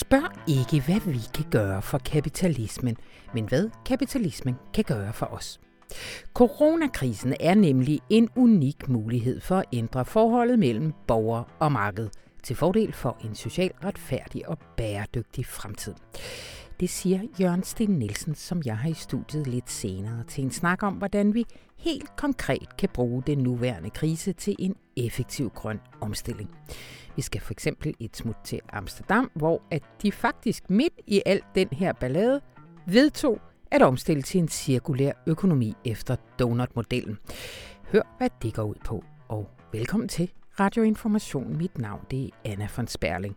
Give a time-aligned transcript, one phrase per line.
[0.00, 2.96] Spørg ikke, hvad vi kan gøre for kapitalismen,
[3.34, 5.60] men hvad kapitalismen kan gøre for os.
[6.34, 12.08] Coronakrisen er nemlig en unik mulighed for at ændre forholdet mellem borger og marked
[12.42, 15.94] til fordel for en socialt retfærdig og bæredygtig fremtid.
[16.80, 20.82] Det siger Jørgen Sten Nielsen, som jeg har i studiet lidt senere, til en snak
[20.82, 21.44] om, hvordan vi
[21.78, 24.74] helt konkret kan bruge den nuværende krise til en
[25.06, 26.50] effektiv grøn omstilling.
[27.16, 31.44] Vi skal for eksempel et smut til Amsterdam, hvor at de faktisk midt i alt
[31.54, 32.40] den her ballade
[32.86, 33.40] vedtog
[33.70, 37.18] at omstille til en cirkulær økonomi efter donut-modellen.
[37.92, 41.56] Hør, hvad det går ud på, og velkommen til Radio Information.
[41.56, 43.36] Mit navn det er Anna von Sperling.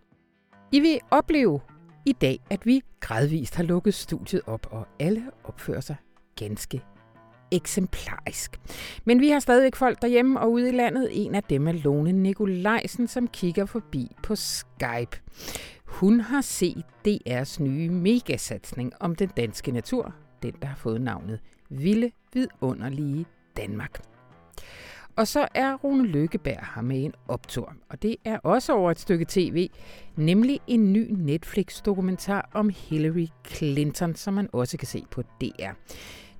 [0.72, 1.59] I vil opleve
[2.06, 5.95] i dag, at vi gradvist har lukket studiet op, og alle opfører sig
[6.36, 6.81] ganske
[7.54, 8.59] eksemplarisk.
[9.06, 11.09] Men vi har stadigvæk folk derhjemme og ude i landet.
[11.12, 15.20] En af dem er Lone Nikolajsen, som kigger forbi på Skype.
[15.86, 21.40] Hun har set DR's nye megasatsning om den danske natur, den der har fået navnet
[21.70, 23.26] Vilde Vidunderlige
[23.58, 24.02] Danmark.
[25.16, 29.00] Og så er Rune Lykkeberg her med en optur, og det er også over et
[29.00, 29.70] stykke tv,
[30.16, 35.72] nemlig en ny Netflix-dokumentar om Hillary Clinton, som man også kan se på DR.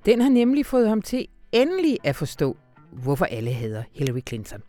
[0.06, 2.56] Den har nemlig fået ham til endelig at forstå,
[2.92, 4.62] hvorfor alle hader Hillary Clinton.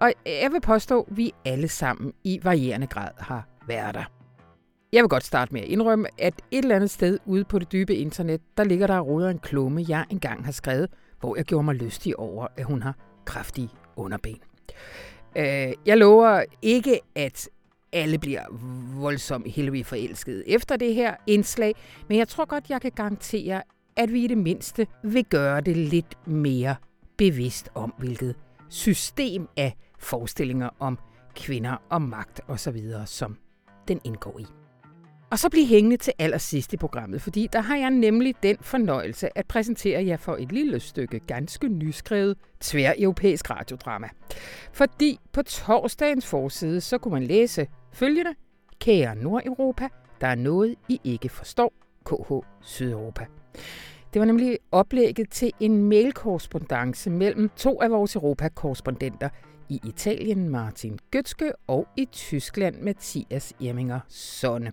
[0.00, 4.04] Og jeg vil påstå, at vi alle sammen i varierende grad har været der.
[4.92, 7.72] Jeg vil godt starte med at indrømme, at et eller andet sted ude på det
[7.72, 10.90] dybe internet, der ligger der råder en klumme, jeg engang har skrevet,
[11.20, 14.38] hvor jeg gjorde mig lystig over, at hun har kraftige underben.
[15.36, 17.48] Øh, jeg lover ikke, at
[17.92, 18.42] alle bliver
[19.00, 21.74] voldsomt Hillary forelskede efter det her indslag,
[22.08, 23.62] men jeg tror godt, jeg kan garantere,
[23.96, 26.76] at vi i det mindste vil gøre det lidt mere
[27.16, 28.34] bevidst om, hvilket
[28.68, 30.98] system af forestillinger om
[31.34, 33.36] kvinder og magt osv., som
[33.88, 34.46] den indgår i.
[35.30, 39.38] Og så bliv hængende til allersidst i programmet, fordi der har jeg nemlig den fornøjelse
[39.38, 44.08] at præsentere jer for et lille stykke ganske nyskrevet tvær-europæisk radiodrama.
[44.72, 48.34] Fordi på torsdagens forside, så kunne man læse følgende.
[48.80, 49.88] Kære Nordeuropa,
[50.20, 51.72] der er noget, I ikke forstår.
[52.06, 53.26] KH Sydeuropa.
[54.12, 59.28] Det var nemlig oplægget til en mailkorrespondence mellem to af vores Europakorrespondenter
[59.68, 64.72] i Italien Martin Gøtske og i Tyskland Mathias Irminger Sonne.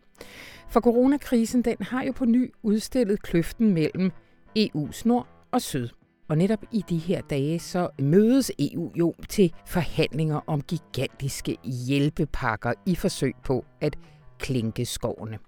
[0.70, 4.12] For coronakrisen den har jo på ny udstillet kløften mellem
[4.60, 5.90] EU's nord og syd.
[6.30, 12.74] Og netop i de her dage så mødes EU jo til forhandlinger om gigantiske hjælpepakker
[12.86, 13.98] i forsøg på at
[14.42, 15.40] klinke skovene.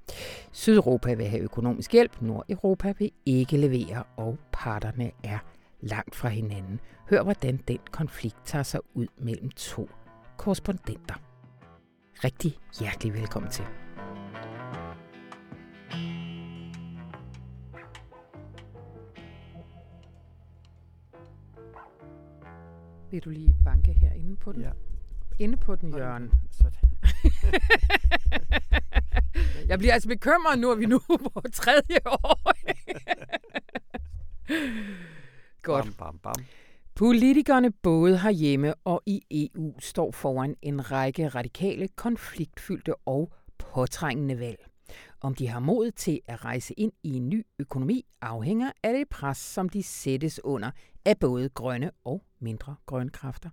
[0.52, 5.40] Sydeuropa vil have økonomisk hjælp, Nordeuropa vil ikke levere, og parterne er
[5.82, 6.80] langt fra hinanden.
[7.10, 9.90] Hør, hvordan den konflikt tager sig ud mellem to
[10.38, 11.16] korrespondenter.
[12.24, 13.66] Rigtig hjertelig velkommen til.
[23.12, 24.62] Vil du lige banke herinde på den?
[24.62, 24.72] Ja.
[25.40, 26.32] Inde på den, Jørgen.
[26.52, 26.93] Sådan.
[29.70, 32.54] Jeg bliver altså bekymret nu, at vi nu er på tredje år.
[35.62, 35.86] Godt.
[35.86, 36.46] Bam, bam, bam.
[36.96, 44.66] Politikerne både herhjemme og i EU står foran en række radikale, konfliktfyldte og påtrængende valg.
[45.22, 49.10] Om de har mod til at rejse ind i en ny økonomi afhænger af det
[49.10, 50.72] pres, som de sættes under
[51.06, 53.50] af både grønne og mindre grønne kræfter.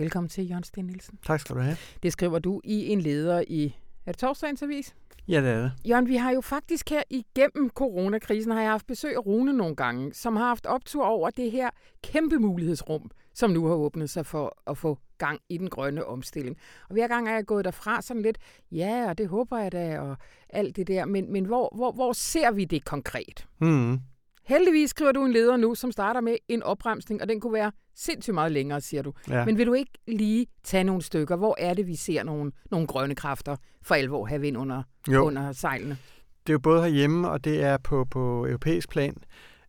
[0.00, 1.18] Velkommen til, Jørgen Sten Nielsen.
[1.26, 1.76] Tak skal du have.
[2.02, 4.94] Det skriver du i en leder i, er det torsdagens avis?
[5.28, 5.72] Ja, det er det.
[5.88, 9.76] Jørgen, vi har jo faktisk her igennem coronakrisen, har jeg haft besøg af Rune nogle
[9.76, 11.70] gange, som har haft optur over det her
[12.02, 16.56] kæmpe mulighedsrum, som nu har åbnet sig for at få gang i den grønne omstilling.
[16.88, 18.38] Og hver gang er jeg gået derfra sådan lidt,
[18.72, 20.16] ja, og det håber jeg da, og
[20.48, 21.04] alt det der.
[21.04, 23.46] Men, men hvor, hvor, hvor ser vi det konkret?
[23.58, 24.00] Mm.
[24.44, 27.72] Heldigvis skriver du en leder nu, som starter med en opremsning, og den kunne være
[28.00, 29.12] sindssygt meget længere, siger du.
[29.28, 29.44] Ja.
[29.44, 31.36] Men vil du ikke lige tage nogle stykker?
[31.36, 35.24] Hvor er det, vi ser nogle, nogle grønne kræfter for alvor have vind under, Jo.
[35.26, 35.98] under sejlene?
[36.46, 39.16] Det er jo både herhjemme, og det er på, på europæisk plan,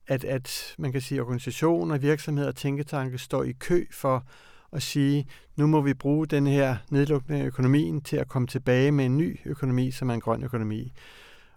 [0.07, 4.25] at, at man kan sige, organisationer, virksomheder og tænketanke står i kø for
[4.73, 5.25] at sige,
[5.55, 9.17] nu må vi bruge den her nedlukning af økonomien til at komme tilbage med en
[9.17, 10.93] ny økonomi, som er en grøn økonomi.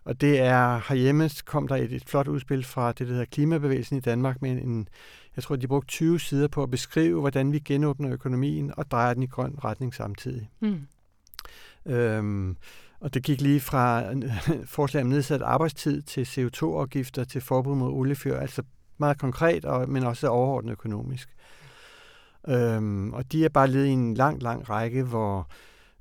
[0.05, 3.97] Og det er herhjemme kom der et, et flot udspil fra det, der hedder Klimabevægelsen
[3.97, 4.89] i Danmark, med en,
[5.37, 9.15] jeg tror, de brugte 20 sider på at beskrive, hvordan vi genåbner økonomien og drejer
[9.15, 10.51] den i grøn retning samtidig.
[10.59, 10.87] Hmm.
[11.87, 12.57] Øhm,
[13.01, 14.05] og det gik lige fra
[14.77, 18.63] forslag om nedsat arbejdstid til CO2-afgifter til forbud mod oliefyr, altså
[18.99, 21.29] meget konkret, og, men også overordnet økonomisk.
[22.49, 25.49] Øhm, og de er bare led i en lang, lang række, hvor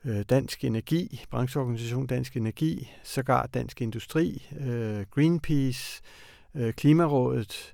[0.06, 6.01] øh, Dansk Energi, brancheorganisation Dansk Energi, sågar Dansk Industri, øh, Greenpeace,
[6.56, 7.72] øh, Klimarådet,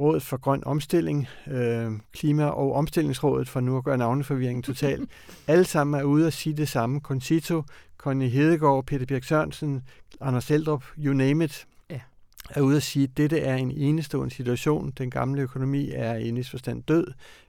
[0.00, 5.08] Rådet for Grøn Omstilling, øh, Klima- og Omstillingsrådet, for nu at gøre navneforvirringen total.
[5.46, 7.00] Alle sammen er ude at sige det samme.
[7.00, 7.62] Concito,
[7.98, 9.82] Conny Hedegaard, Peter Birk Sørensen,
[10.20, 12.00] Anders Eldrup, you name it, ja.
[12.50, 14.90] er ude at sige, at dette er en enestående situation.
[14.90, 17.06] Den gamle økonomi er i en forstand død.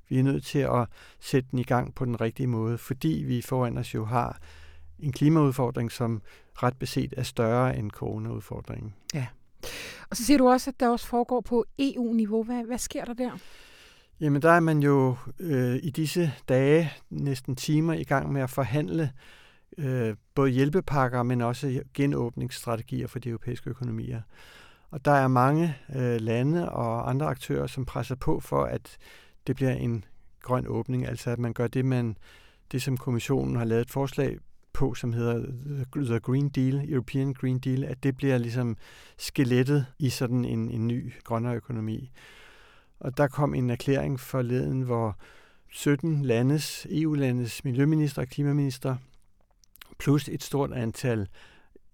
[0.10, 0.88] Vi er nødt til at
[1.20, 4.40] sætte den i gang på den rigtige måde, fordi vi foran os jo har
[5.00, 6.22] en klimaudfordring, som
[6.64, 8.94] ret beset er større end coronaudfordringen.
[9.14, 9.28] Ja.
[10.10, 12.44] Og så siger du også, at der også foregår på EU-niveau.
[12.44, 13.32] Hvad, hvad sker der der?
[14.20, 18.50] Jamen, der er man jo øh, i disse dage, næsten timer, i gang med at
[18.50, 19.12] forhandle
[19.78, 24.22] øh, både hjælpepakker, men også genåbningsstrategier for de europæiske økonomier.
[24.92, 28.98] Og der er mange øh, lande og andre aktører, som presser på for, at
[29.48, 30.06] det bliver en
[30.42, 32.18] grøn åbning, altså at man gør det, man,
[32.72, 34.38] det som kommissionen har lavet et forslag
[34.74, 35.46] på, som hedder
[35.96, 38.78] The Green Deal, European Green Deal, at det bliver ligesom
[39.18, 42.12] skelettet i sådan en, en ny grønnere økonomi.
[43.00, 45.18] Og der kom en erklæring forleden, hvor
[45.72, 48.96] 17 landes, EU-landes miljøminister og klimaminister,
[50.00, 51.28] plus et stort antal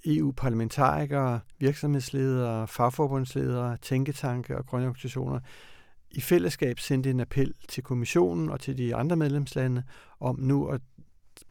[0.06, 5.40] EU-parlamentarikere, virksomhedsledere, fagforbundsledere, tænketanke og grønne organisationer
[6.12, 9.84] i fællesskab sendte en appel til kommissionen og til de andre medlemslande
[10.20, 10.82] om nu at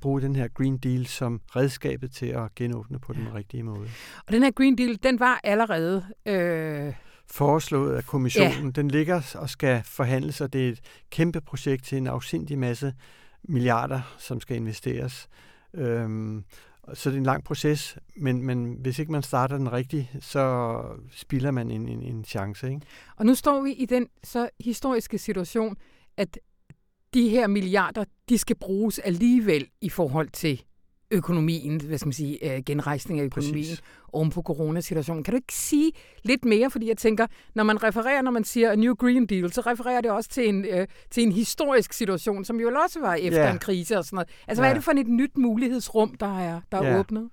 [0.01, 3.89] bruge den her Green Deal som redskabet til at genåbne på den rigtige måde.
[4.27, 6.05] Og den her Green Deal, den var allerede...
[6.27, 6.95] Øh
[7.31, 8.65] foreslået af kommissionen.
[8.65, 8.71] Ja.
[8.71, 10.81] Den ligger og skal forhandles, og det er et
[11.11, 12.95] kæmpe projekt til en afsindig masse
[13.43, 15.29] milliarder, som skal investeres.
[15.75, 16.45] Øhm,
[16.95, 20.83] så det er en lang proces, men, men hvis ikke man starter den rigtigt, så
[21.11, 22.69] spilder man en, en, en chance.
[22.69, 22.81] Ikke?
[23.17, 25.77] Og nu står vi i den så historiske situation,
[26.17, 26.39] at
[27.17, 30.63] de her milliarder, de skal bruges alligevel i forhold til
[31.11, 33.83] økonomien, hvad skal man sige, øh, genrejsning af økonomien Præcis.
[34.13, 35.25] oven på coronasituationen.
[35.25, 35.93] Kan du ikke sige
[36.23, 36.71] lidt mere?
[36.71, 40.11] Fordi jeg tænker, når man refererer, når man siger New Green Deal, så refererer det
[40.11, 43.53] også til en, øh, til en historisk situation, som jo også var efter yeah.
[43.53, 44.29] en krise og sådan noget.
[44.49, 44.67] Altså, ja.
[44.67, 46.99] hvad er det for et nyt mulighedsrum, der er, der er ja.
[46.99, 47.31] åbnet?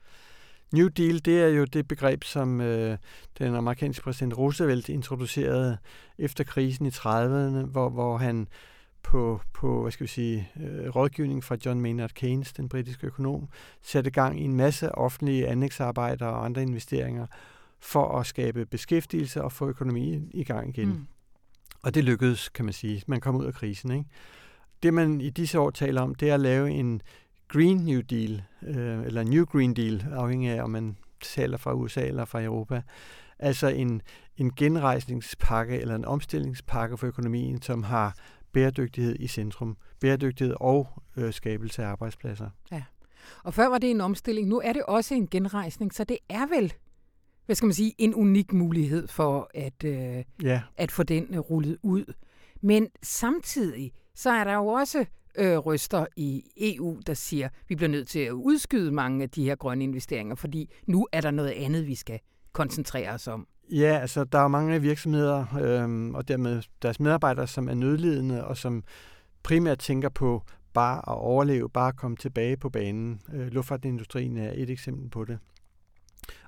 [0.73, 2.97] New Deal, det er jo det begreb, som øh,
[3.39, 5.77] den amerikanske præsident Roosevelt introducerede
[6.17, 8.47] efter krisen i 30'erne, hvor, hvor han
[9.03, 13.47] på, på hvad skal vi sige, øh, rådgivning fra John Maynard Keynes, den britiske økonom,
[13.81, 17.27] satte gang i en masse offentlige anlægsarbejder og andre investeringer
[17.79, 20.87] for at skabe beskæftigelse og få økonomien i gang igen.
[20.87, 21.07] Mm.
[21.81, 23.03] Og det lykkedes, kan man sige.
[23.07, 23.91] Man kom ud af krisen.
[23.91, 24.09] Ikke?
[24.83, 27.01] Det, man i disse år taler om, det er at lave en
[27.47, 32.05] Green New Deal, øh, eller New Green Deal, afhængig af, om man taler fra USA
[32.05, 32.81] eller fra Europa.
[33.39, 34.01] Altså en,
[34.37, 38.15] en genrejsningspakke eller en omstillingspakke for økonomien, som har
[38.53, 39.77] bæredygtighed i centrum.
[39.99, 42.49] Bæredygtighed og øh, skabelse af arbejdspladser.
[42.71, 42.83] Ja.
[43.43, 46.45] Og før var det en omstilling, nu er det også en genrejsning, så det er
[46.45, 46.73] vel,
[47.45, 50.61] hvad skal man sige, en unik mulighed for at, øh, ja.
[50.77, 52.13] at få den øh, rullet ud.
[52.61, 57.75] Men samtidig, så er der jo også øh, ryster i EU, der siger, at vi
[57.75, 61.31] bliver nødt til at udskyde mange af de her grønne investeringer, fordi nu er der
[61.31, 62.19] noget andet, vi skal
[62.51, 63.47] koncentrere os om.
[63.71, 68.57] Ja, altså der er mange virksomheder øhm, og dermed deres medarbejdere, som er nødlidende og
[68.57, 68.83] som
[69.43, 70.43] primært tænker på
[70.73, 73.21] bare at overleve, bare at komme tilbage på banen.
[73.33, 75.39] Øh, luftfartsindustrien er et eksempel på det.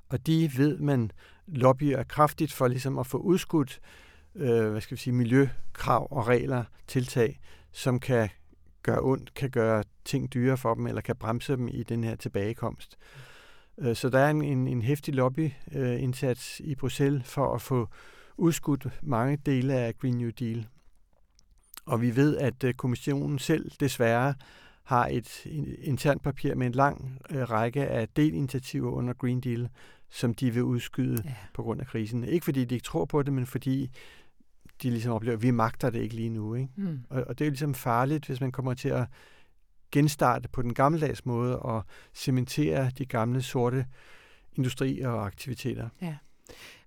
[0.09, 1.11] Og de ved, man
[1.47, 3.81] lobbyer kraftigt for ligesom at få udskudt
[4.35, 7.39] øh, hvad skal vi sige, miljøkrav og regler, tiltag,
[7.71, 8.29] som kan
[8.83, 12.15] gøre ondt, kan gøre ting dyre for dem, eller kan bremse dem i den her
[12.15, 12.97] tilbagekomst.
[13.77, 17.89] Øh, så der er en, en, en hæftig lobbyindsats i Bruxelles for at få
[18.37, 20.67] udskudt mange dele af Green New Deal.
[21.85, 24.33] Og vi ved, at øh, kommissionen selv desværre
[24.83, 25.45] har et
[25.81, 29.69] internt papir med en lang øh, række af delinitiativer under Green Deal,
[30.09, 31.35] som de vil udskyde ja.
[31.53, 32.23] på grund af krisen.
[32.23, 33.91] Ikke fordi de ikke tror på det, men fordi
[34.83, 36.55] de ligesom oplever, at vi magter det ikke lige nu.
[36.55, 36.69] Ikke?
[36.75, 36.99] Mm.
[37.09, 39.07] Og, og det er jo ligesom farligt, hvis man kommer til at
[39.91, 43.85] genstarte på den gammeldags måde og cementere de gamle sorte
[44.53, 45.89] industri og aktiviteter.
[46.01, 46.15] Ja.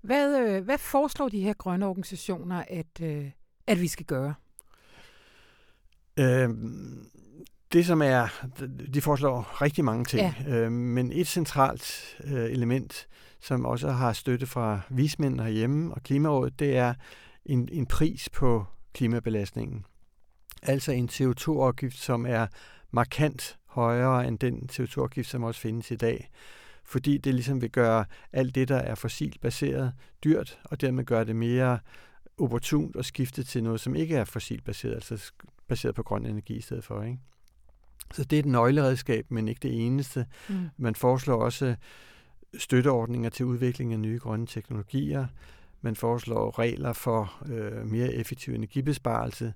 [0.03, 3.31] Hvad, øh, hvad foreslår de her grønne organisationer, at, øh,
[3.67, 4.35] at vi skal gøre?
[6.19, 6.49] Øh,
[7.73, 8.47] det som er,
[8.95, 10.55] de foreslår rigtig mange ting, ja.
[10.55, 13.09] øh, men et centralt øh, element,
[13.41, 16.95] som også har støtte fra vismænd herhjemme og Klimarådet, det er
[17.47, 19.85] en, en pris på klimabelastningen.
[20.63, 22.47] Altså en CO2-afgift, som er
[22.91, 26.31] markant højere end den CO2-afgift, som også findes i dag.
[26.85, 29.93] Fordi det ligesom vil gøre alt det, der er fossilt baseret,
[30.25, 31.79] dyrt, og dermed gøre det mere
[32.39, 35.33] opportunt at skifte til noget, som ikke er fossilt baseret, altså
[35.69, 37.03] baseret på grøn energi i stedet for.
[37.03, 37.19] Ikke?
[38.13, 40.27] Så det er et nøgleredskab, men ikke det eneste.
[40.49, 40.69] Mm.
[40.77, 41.77] Man foreslår også
[42.59, 45.27] støtteordninger til udvikling af nye grønne teknologier.
[45.81, 49.55] Man foreslår regler for øh, mere effektiv energibesparelse,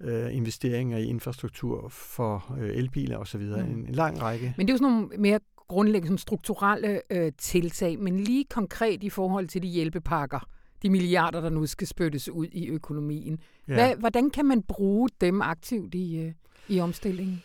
[0.00, 3.40] øh, investeringer i infrastruktur for øh, elbiler osv.
[3.40, 3.54] Mm.
[3.54, 4.54] En, en lang række.
[4.56, 9.10] Men det er jo sådan nogle mere grundlæggende strukturelle øh, tiltag, men lige konkret i
[9.10, 10.48] forhold til de hjælpepakker,
[10.82, 13.38] de milliarder, der nu skal spyttes ud i økonomien.
[13.68, 13.74] Ja.
[13.74, 16.32] Hvad, hvordan kan man bruge dem aktivt i, øh,
[16.68, 17.42] i omstillingen?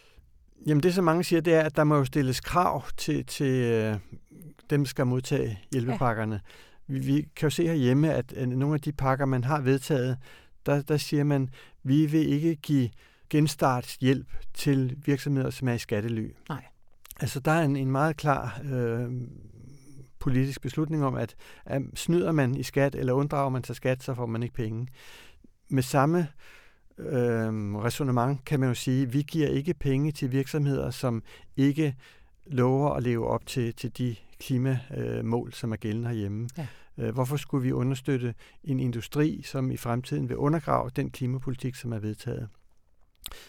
[0.68, 3.64] Jamen det, som mange siger, det er, at der må jo stilles krav til, til
[3.66, 3.96] øh,
[4.70, 6.36] dem, der skal modtage hjælpepakkerne.
[6.90, 6.94] Ja.
[6.94, 10.18] Vi, vi kan jo se herhjemme, at, at nogle af de pakker, man har vedtaget,
[10.66, 11.50] der, der siger man,
[11.86, 12.90] vi vil ikke give
[13.30, 16.32] genstartshjælp til virksomheder, som er i skattely.
[16.50, 16.64] Nej.
[17.20, 19.12] Altså, der er en, en meget klar øh,
[20.20, 24.14] politisk beslutning om, at, at snyder man i skat, eller unddrager man sig skat, så
[24.14, 24.88] får man ikke penge.
[25.70, 26.28] Med samme
[26.98, 31.24] øh, resonemang kan man jo sige, at vi giver ikke penge til virksomheder, som
[31.58, 31.96] ikke
[32.46, 36.50] lover at leve op til, til de klimamål, som er gældende herhjemme.
[36.58, 36.68] Ja.
[36.98, 41.94] Øh, hvorfor skulle vi understøtte en industri, som i fremtiden vil undergrave den klimapolitik, som
[41.94, 42.50] er vedtaget?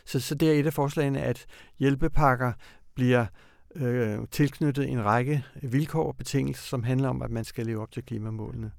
[0.05, 1.47] Så, så det er et af forslagene, at
[1.79, 2.53] hjælpepakker
[2.95, 3.27] bliver
[3.75, 7.93] øh, tilknyttet en række vilkår og betingelser, som handler om, at man skal leve op
[7.93, 8.71] til klimamålene.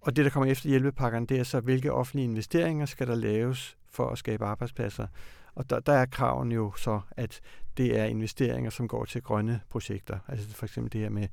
[0.00, 3.76] Og det, der kommer efter hjælpepakkerne, det er så, hvilke offentlige investeringer skal der laves
[3.90, 5.06] for at skabe arbejdspladser.
[5.54, 7.40] Og der, der er kraven jo så, at
[7.76, 10.18] det er investeringer, som går til grønne projekter.
[10.28, 11.28] Altså for eksempel det her med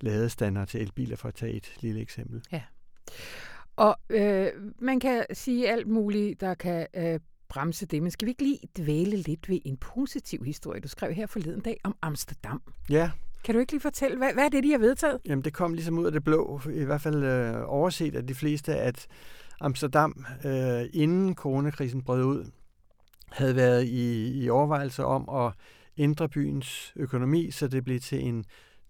[0.00, 2.42] ladestander til elbiler, for at tage et lille eksempel.
[2.52, 2.62] Ja.
[3.76, 4.48] Og øh,
[4.78, 8.58] man kan sige alt muligt, der kan øh, bremse det, men skal vi ikke lige
[8.78, 12.62] dvæle lidt ved en positiv historie, du skrev her forleden dag om Amsterdam?
[12.90, 13.10] Ja.
[13.44, 15.20] Kan du ikke lige fortælle, hvad, hvad er det, de har vedtaget?
[15.26, 18.34] Jamen, det kom ligesom ud af det blå, i hvert fald øh, overset af de
[18.34, 19.06] fleste, at
[19.60, 22.50] Amsterdam, øh, inden coronakrisen brød ud,
[23.30, 25.52] havde været i, i overvejelse om at
[25.98, 28.44] ændre byens økonomi, så det blev til en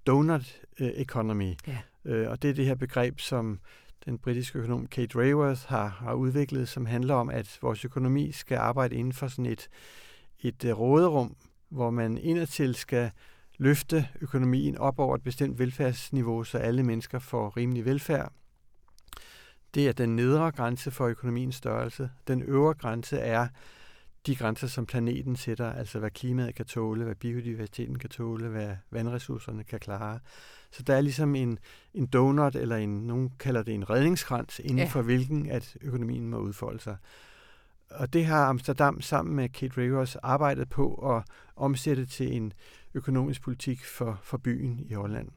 [0.06, 1.52] donut economy.
[1.66, 1.78] Ja.
[2.04, 3.60] Øh, og det er det her begreb, som
[4.04, 8.58] den britiske økonom Kate Raworth har, har udviklet, som handler om, at vores økonomi skal
[8.58, 9.68] arbejde inden for sådan et,
[10.40, 11.36] et uh, råderum,
[11.68, 13.10] hvor man indadtil skal
[13.58, 18.32] løfte økonomien op over et bestemt velfærdsniveau, så alle mennesker får rimelig velfærd.
[19.74, 22.10] Det er den nedre grænse for økonomiens størrelse.
[22.28, 23.48] Den øvre grænse er
[24.26, 28.76] de grænser, som planeten sætter, altså hvad klimaet kan tåle, hvad biodiversiteten kan tåle, hvad
[28.90, 30.18] vandressourcerne kan klare.
[30.70, 31.58] Så der er ligesom en,
[31.94, 34.84] en donut, eller en, nogen kalder det en redningskrans, inden ja.
[34.84, 36.96] for hvilken at økonomien må udfolde sig.
[37.90, 41.22] Og det har Amsterdam sammen med Kate Ravers arbejdet på at
[41.56, 42.52] omsætte til en
[42.94, 45.28] økonomisk politik for, for byen i Holland.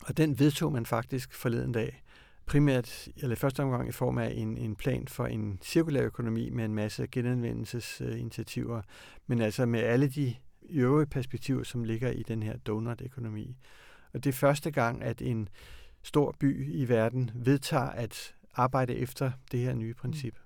[0.00, 2.02] Og den vedtog man faktisk forleden dag
[2.48, 6.64] primært, eller første omgang i form af en, en plan for en cirkulær økonomi med
[6.64, 8.82] en masse genanvendelsesinitiativer,
[9.26, 10.34] men altså med alle de
[10.70, 13.56] øvrige perspektiver, som ligger i den her donut-økonomi.
[14.14, 15.48] Og det er første gang, at en
[16.02, 20.38] stor by i verden vedtager at arbejde efter det her nye princip.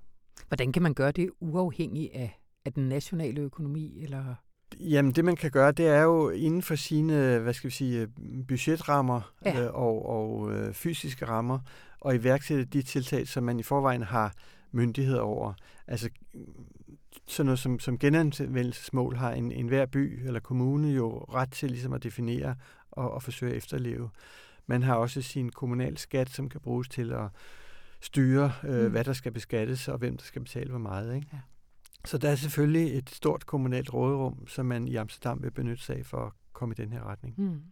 [0.49, 4.03] Hvordan kan man gøre det uafhængigt af, af den nationale økonomi?
[4.03, 4.35] Eller
[4.81, 8.09] Jamen det man kan gøre, det er jo inden for sine, hvad skal vi sige,
[8.49, 9.65] budgetrammer ja.
[9.65, 11.59] øh, og, og øh, fysiske rammer,
[12.03, 14.35] og iværksætte de tiltag, som man i forvejen har
[14.73, 15.53] myndighed over.
[15.87, 16.11] Altså
[17.27, 21.71] sådan noget som, som genanvendelsesmål har en, en hver by eller kommune jo ret til
[21.71, 22.55] ligesom at definere
[22.91, 24.11] og, og forsøge at efterleve.
[24.67, 27.29] Man har også sin kommunal skat, som kan bruges til at
[28.01, 28.91] styre, øh, mm.
[28.91, 31.15] hvad der skal beskattes og hvem der skal betale hvor meget.
[31.15, 31.27] Ikke?
[31.33, 31.39] Ja.
[32.05, 35.97] Så der er selvfølgelig et stort kommunalt råderum, som man i Amsterdam vil benytte sig
[35.97, 37.35] af for at komme i den her retning.
[37.39, 37.63] Mm.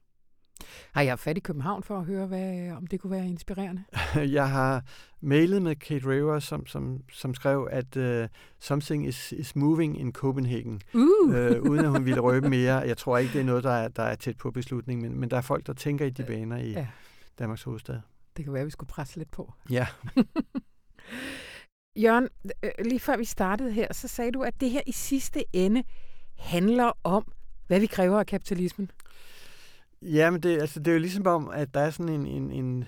[0.92, 3.84] Har jeg fat i København for at høre, hvad, om det kunne være inspirerende?
[4.38, 4.84] jeg har
[5.20, 8.28] mailet med Kate Raver, som, som, som skrev, at uh,
[8.60, 11.00] something is, is moving in Copenhagen, uh.
[11.00, 12.74] uh, uden at hun ville røbe mere.
[12.74, 15.30] Jeg tror ikke, det er noget, der er, der er tæt på beslutningen, men, men
[15.30, 16.86] der er folk, der tænker i de baner i ja.
[17.38, 18.00] Danmarks hovedstad.
[18.36, 19.52] Det kan være, at vi skulle presse lidt på.
[19.70, 19.86] Ja.
[21.96, 22.28] Jørgen,
[22.62, 25.82] øh, lige før vi startede her, så sagde du, at det her i sidste ende
[26.38, 27.32] handler om,
[27.66, 28.90] hvad vi kræver af kapitalismen.
[30.02, 32.50] Ja, men det, altså, det er jo ligesom om, at der er sådan en, en,
[32.50, 32.84] en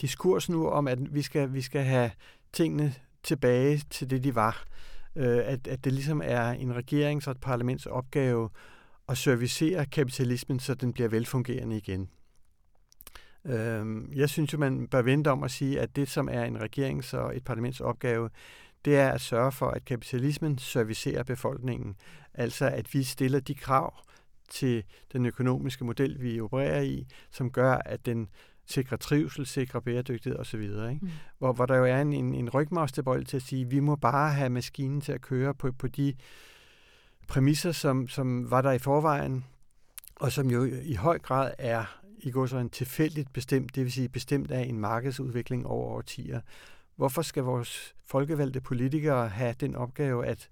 [0.00, 2.10] diskurs nu om, at vi skal, vi skal have
[2.52, 4.64] tingene tilbage til det, de var.
[5.16, 8.50] Øh, at, at det ligesom er en regerings- og et parlaments opgave
[9.08, 12.08] at servicere kapitalismen, så den bliver velfungerende igen.
[13.44, 13.86] Øh,
[14.18, 17.16] jeg synes jo, man bør vente om at sige, at det, som er en regerings-
[17.16, 18.30] og et parlaments opgave,
[18.84, 21.96] det er at sørge for, at kapitalismen servicerer befolkningen.
[22.34, 23.94] Altså at vi stiller de krav,
[24.52, 28.28] til den økonomiske model, vi opererer i, som gør, at den
[28.66, 30.60] sikrer trivsel, sikrer bæredygtighed osv.
[30.60, 30.98] Ikke?
[31.02, 31.10] Mm.
[31.38, 34.32] Hvor, hvor der jo er en, en, en rygmavstilbøjelse til at sige, vi må bare
[34.32, 36.14] have maskinen til at køre på, på de
[37.28, 39.44] præmisser, som, som var der i forvejen,
[40.16, 43.92] og som jo i høj grad er i går så en tilfældigt bestemt, det vil
[43.92, 46.40] sige bestemt af en markedsudvikling over årtier.
[46.96, 50.48] Hvorfor skal vores folkevalgte politikere have den opgave at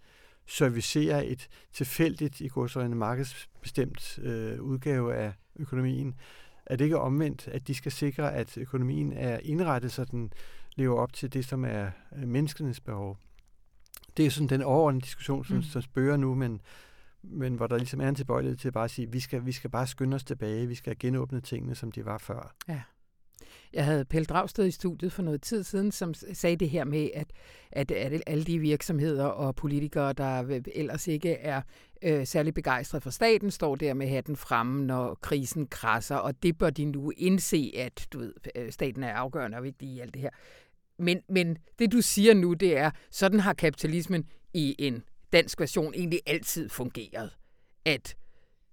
[0.51, 6.15] servicere et tilfældigt, i en markedsbestemt øh, udgave af økonomien?
[6.67, 10.33] Er det ikke omvendt, at de skal sikre, at økonomien er indrettet, så den
[10.77, 11.91] lever op til det, som er
[12.27, 13.19] menneskenes behov?
[14.17, 15.63] Det er sådan den overordnede diskussion, som, mm.
[15.63, 16.61] som spørger nu, men,
[17.23, 19.71] men hvor der ligesom er en tilbøjelighed til at bare sige, vi skal, vi skal
[19.71, 22.55] bare skynde os tilbage, vi skal genåbne tingene, som de var før.
[22.69, 22.83] Ja.
[23.73, 27.11] Jeg havde Pelle Dragsted i studiet for noget tid siden, som sagde det her med,
[27.15, 27.33] at,
[27.73, 31.63] at, at alle de virksomheder og politikere, der ellers ikke er
[32.03, 36.59] øh, særlig begejstret for staten, står der med hatten fremme, når krisen krasser, og det
[36.59, 40.15] bør de nu indse, at du ved, øh, staten er afgørende og vigtig i alt
[40.15, 40.31] det her.
[40.99, 45.03] Men, men det du siger nu, det er, sådan har kapitalismen i en
[45.33, 47.31] dansk version egentlig altid fungeret.
[47.85, 48.17] At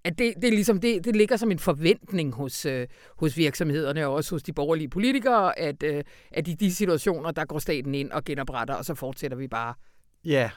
[0.04, 2.88] at det, det, er ligesom, det, det ligger som en forventning hos, øh,
[3.18, 7.46] hos virksomhederne og også hos de borgerlige politikere, at, øh, at i de situationer, der
[7.46, 9.74] går staten ind og genopretter, og så fortsætter vi bare.
[10.25, 10.50] Ja,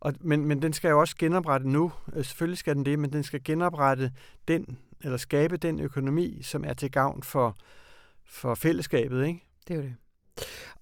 [0.00, 1.92] og, men, men den skal jo også genoprette nu.
[2.16, 4.12] Øh, selvfølgelig skal den det, men den skal genoprette
[4.48, 7.56] den, eller skabe den økonomi, som er til gavn for,
[8.26, 9.46] for fællesskabet, ikke?
[9.68, 9.94] Det er jo det.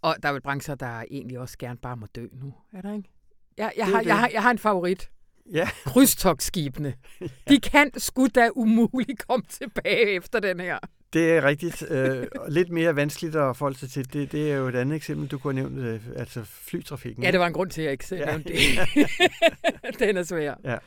[0.02, 2.94] Og der er vel brancher, der egentlig også gerne bare må dø nu, er der
[2.94, 3.10] ikke?
[3.56, 5.10] Jeg, jeg, har, jeg, har, jeg har en favorit.
[5.52, 5.68] Ja.
[5.84, 6.94] Krydstogsskibene.
[7.48, 10.78] De kan sgu da umuligt komme tilbage efter den her.
[11.12, 11.90] Det er rigtigt.
[11.90, 14.12] Øh, lidt mere vanskeligt at forholde sig til.
[14.12, 17.24] Det, det er jo et andet eksempel, du kunne have nævnt, øh, altså flytrafikken.
[17.24, 18.30] Ja, det var en grund til, at jeg ikke ja.
[18.30, 19.98] nævnte det.
[20.08, 20.54] den er svær.
[20.64, 20.78] Ja.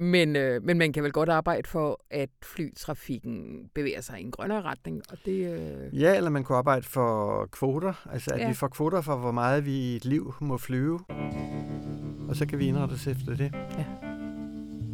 [0.00, 4.30] Men, øh, men man kan vel godt arbejde for, at flytrafikken bevæger sig i en
[4.30, 5.02] grønnere retning.
[5.10, 6.00] Og det, øh...
[6.00, 8.08] Ja, eller man kunne arbejde for kvoter.
[8.12, 8.48] Altså at ja.
[8.48, 11.00] vi får kvoter for, hvor meget vi i et liv må flyve.
[12.28, 13.52] Og så kan vi indrette os efter det.
[13.78, 14.07] Ja.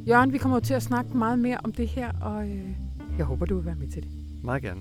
[0.09, 2.69] Jørgen, vi kommer til at snakke meget mere om det her, og øh,
[3.19, 4.11] jeg håber, du vil være med til det.
[4.43, 4.81] Meget gerne.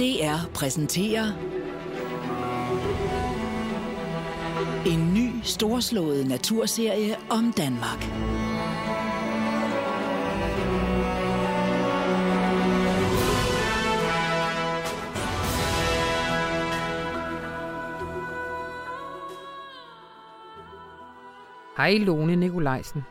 [0.00, 1.26] DR præsenterer
[4.86, 8.00] en ny storslået naturserie om Danmark.
[21.76, 23.02] Hej Lone Nikolajsen.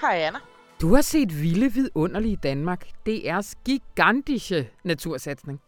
[0.00, 0.38] Hej Anna.
[0.80, 2.86] Du har set Vilde Vidunderlige Danmark.
[3.08, 5.60] DR's gigantiske natursatsning.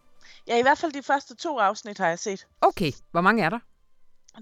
[0.48, 2.46] Ja, i hvert fald de første to afsnit har jeg set.
[2.60, 3.58] Okay, hvor mange er der?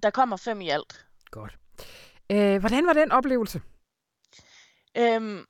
[0.02, 1.06] Der kommer fem i alt.
[1.30, 1.58] Godt.
[2.30, 3.62] Øh, hvordan var den oplevelse?
[4.96, 5.46] Øhm,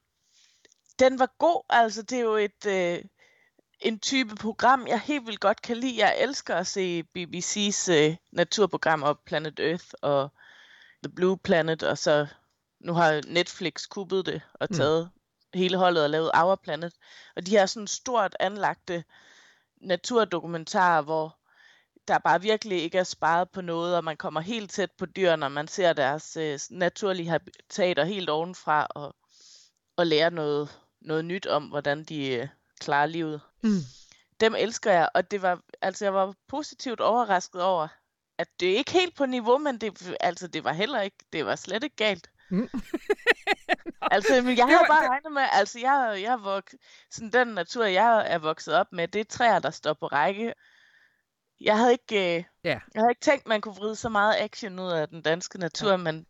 [0.98, 1.62] den var god.
[1.68, 3.04] Altså, det er jo et, øh,
[3.80, 5.98] en type program, jeg helt vildt godt kan lide.
[5.98, 10.32] Jeg elsker at se BBC's øh, naturprogrammer, Planet Earth og
[11.04, 12.26] The Blue Planet, og så
[12.80, 14.76] nu har Netflix kuppet det og mm.
[14.76, 15.58] taget mm.
[15.58, 16.92] hele holdet og lavet Our Planet.
[17.36, 19.04] Og de her sådan stort anlagte
[19.80, 21.38] naturdokumentarer, hvor
[22.08, 25.36] der bare virkelig ikke er sparet på noget, og man kommer helt tæt på dyr,
[25.36, 29.14] når man ser deres øh, naturlige habitater helt ovenfra, og,
[29.96, 32.48] og lærer noget, noget nyt om, hvordan de øh,
[32.80, 33.40] klarer livet.
[33.62, 33.80] Mm.
[34.40, 37.88] Dem elsker jeg, og det var, altså jeg var positivt overrasket over,
[38.38, 41.46] at det er ikke helt på niveau, men det, altså det var heller ikke, det
[41.46, 42.30] var slet ikke galt.
[42.50, 42.68] Mm.
[44.10, 46.70] altså, jeg har bare regnet med, altså jeg, jeg vok,
[47.10, 50.52] sådan den natur, jeg er vokset op med, det er træer, der står på række.
[51.60, 52.80] Jeg havde ikke, øh, ja.
[52.94, 55.90] jeg havde ikke tænkt, man kunne vride så meget action ud af den danske natur,
[55.90, 55.96] ja.
[55.96, 56.26] men,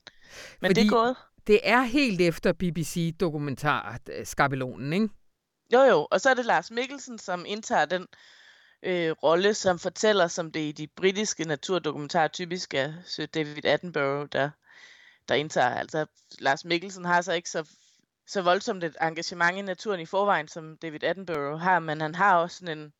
[0.60, 1.16] men det er gået.
[1.46, 5.08] Det er helt efter BBC-dokumentar øh, Skabelonen, ikke?
[5.72, 8.06] Jo, jo, og så er det Lars Mikkelsen, som indtager den
[8.82, 14.28] øh, rolle, som fortæller, som det i de britiske naturdokumentarer typisk er Sir David Attenborough,
[14.32, 14.50] der
[15.28, 15.74] der indtager.
[15.74, 16.06] Altså,
[16.38, 17.68] Lars Mikkelsen har så ikke så,
[18.26, 22.36] så voldsomt et engagement i naturen i forvejen, som David Attenborough har, men han har
[22.36, 22.92] også sådan en,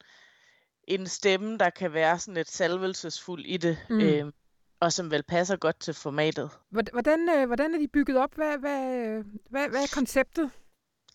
[0.84, 4.00] en stemme, der kan være sådan lidt salvelsesfuld i det, mm.
[4.00, 4.32] øh,
[4.80, 6.50] og som vel passer godt til formatet.
[6.70, 8.34] Hvordan, øh, hvordan er de bygget op?
[8.34, 10.50] Hvad, hvad, hvad, hvad er konceptet?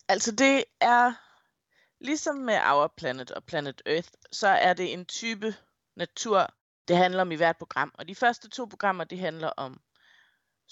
[0.08, 1.12] Altså det er,
[2.00, 5.54] ligesom med Our Planet og Planet Earth, så er det en type
[5.96, 6.46] natur,
[6.88, 7.92] det handler om i hvert program.
[7.94, 9.80] Og de første to programmer, det handler om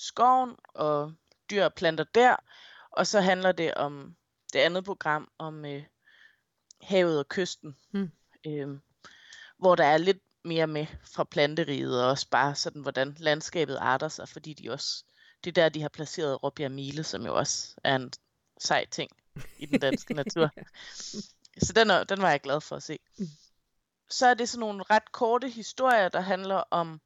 [0.00, 1.12] skoven og
[1.50, 2.36] dyr og planter der.
[2.90, 4.16] Og så handler det om
[4.52, 5.82] det andet program om øh,
[6.82, 7.76] havet og kysten.
[7.92, 8.10] Mm.
[8.46, 8.78] øh,
[9.58, 14.08] hvor der er lidt mere med fra planteriget, og også bare sådan, hvordan landskabet arter
[14.08, 15.04] sig, fordi de også,
[15.44, 18.12] det er der, de har placeret Råbjerg Mile, som jo også er en
[18.58, 19.10] sej ting
[19.58, 20.50] i den danske natur.
[21.58, 22.98] Så den, er, den var jeg glad for at se.
[23.18, 23.26] Mm.
[24.10, 27.00] Så er det sådan nogle ret korte historier, der handler om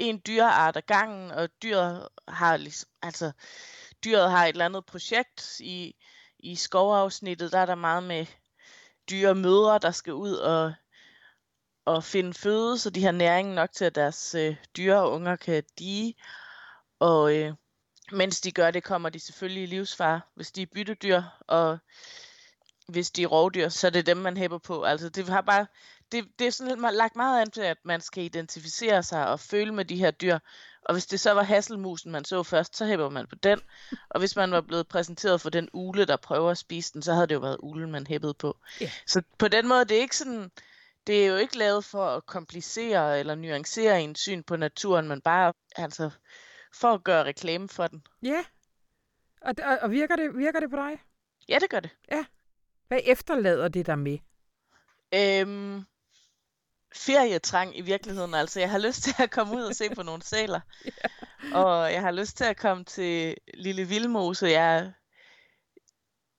[0.00, 3.32] en dyreart ad gangen, og dyret har ligesom, altså,
[4.04, 5.94] dyret har et eller andet projekt i,
[6.38, 8.26] i skovafsnittet, der er der meget med
[9.10, 10.72] dyre mødre, der skal ud og,
[11.84, 15.36] og finde føde, så de har næring nok til, at deres øh, dyre og unger
[15.36, 16.14] kan dige.
[16.98, 17.54] Og øh,
[18.12, 21.78] mens de gør det, kommer de selvfølgelig i livsfare, hvis de er byttedyr, og
[22.88, 24.82] hvis de er rovdyr, så er det dem, man hæpper på.
[24.82, 25.66] Altså, det har bare,
[26.12, 29.40] det, det er sådan lidt lagt meget an til, at man skal identificere sig og
[29.40, 30.38] føle med de her dyr.
[30.84, 33.60] Og hvis det så var hasselmusen, man så først, så hæpper man på den.
[34.08, 37.12] Og hvis man var blevet præsenteret for den ule, der prøver at spise den, så
[37.12, 38.58] havde det jo været ulen, man hæppede på.
[38.82, 38.92] Yeah.
[39.06, 40.50] Så på den måde, det er ikke sådan,
[41.06, 45.20] det er jo ikke lavet for at komplicere eller nuancere en syn på naturen, men
[45.20, 46.10] bare altså,
[46.74, 48.06] for at gøre reklame for den.
[48.22, 48.44] Ja, yeah.
[49.40, 50.98] og, og, og virker, det, virker det på dig?
[51.48, 51.90] Ja, det gør det.
[52.10, 52.24] Ja.
[52.88, 54.18] Hvad efterlader det der med?
[55.14, 55.84] Øhm,
[56.94, 58.34] ferietrang i virkeligheden.
[58.34, 60.60] Altså, jeg har lyst til at komme ud og se på nogle sæler.
[60.86, 61.54] yeah.
[61.54, 64.46] Og jeg har lyst til at komme til Lille Vildmose.
[64.46, 64.92] Jeg,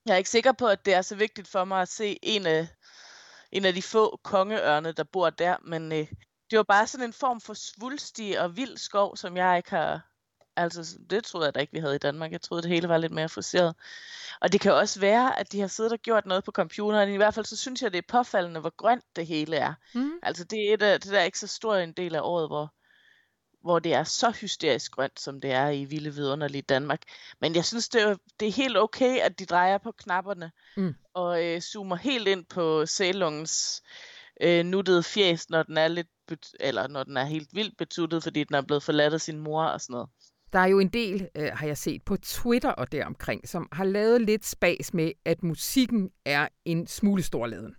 [0.05, 2.45] jeg er ikke sikker på, at det er så vigtigt for mig at se en
[2.45, 2.67] af,
[3.51, 5.55] en af de få kongeørne, der bor der.
[5.65, 6.07] Men øh,
[6.51, 10.11] det var bare sådan en form for svulstig og vild skov, som jeg ikke har...
[10.55, 12.31] Altså, det troede jeg da ikke, vi havde i Danmark.
[12.31, 13.75] Jeg troede, det hele var lidt mere friseret.
[14.41, 17.13] Og det kan også være, at de har siddet og gjort noget på computeren.
[17.13, 19.73] I hvert fald så synes jeg, det er påfaldende, hvor grønt det hele er.
[19.93, 20.11] Mm.
[20.23, 22.49] Altså det er et af, det der er ikke så stor en del af året,
[22.49, 22.73] hvor,
[23.61, 27.01] hvor det er så hysterisk grønt, som det er i Vilde Vidunderlige Danmark.
[27.41, 30.95] Men jeg synes, det er, det er helt okay, at de drejer på knapperne mm.
[31.13, 33.83] og øh, zoomer helt ind på sælungens
[34.41, 36.07] øh, nuttede fjes, når den er lidt
[36.59, 39.63] eller når den er helt vildt betuttet, fordi den er blevet forladt af sin mor
[39.63, 40.09] og sådan noget.
[40.53, 43.83] Der er jo en del, øh, har jeg set på Twitter og deromkring, som har
[43.83, 47.75] lavet lidt spas med, at musikken er en smule storladen.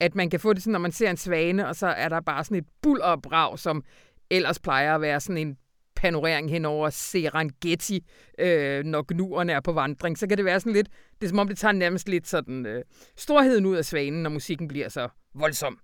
[0.00, 2.20] At man kan få det sådan, når man ser en svane, og så er der
[2.20, 3.84] bare sådan et bullerbrag, som
[4.30, 5.56] ellers plejer at være sådan en
[5.96, 8.04] panorering hen over Serengeti,
[8.38, 10.88] øh, når gnuerne er på vandring, så kan det være sådan lidt,
[11.20, 12.84] det er som om det tager nærmest lidt sådan øh,
[13.16, 15.78] storheden ud af svanen, når musikken bliver så voldsom.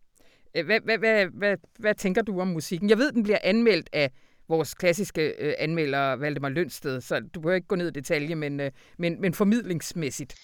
[0.64, 2.90] Hvad, hvad, hvad, hvad, hvad tænker du om musikken?
[2.90, 4.11] Jeg ved, den bliver anmeldt af
[4.49, 8.61] vores klassiske øh, anmelder, Valdemar Lønsted, så du behøver ikke gå ned i detalje, men,
[8.61, 10.35] øh, men, men formidlingsmæssigt.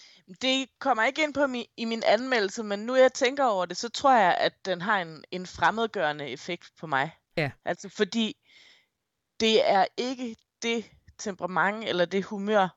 [0.43, 3.77] Det kommer ikke ind på mi, i min anmeldelse, men nu jeg tænker over det,
[3.77, 7.11] så tror jeg, at den har en, en fremmedgørende effekt på mig.
[7.37, 7.51] Ja.
[7.65, 8.37] Altså fordi
[9.41, 10.85] det er ikke det
[11.19, 12.69] temperament eller det humør,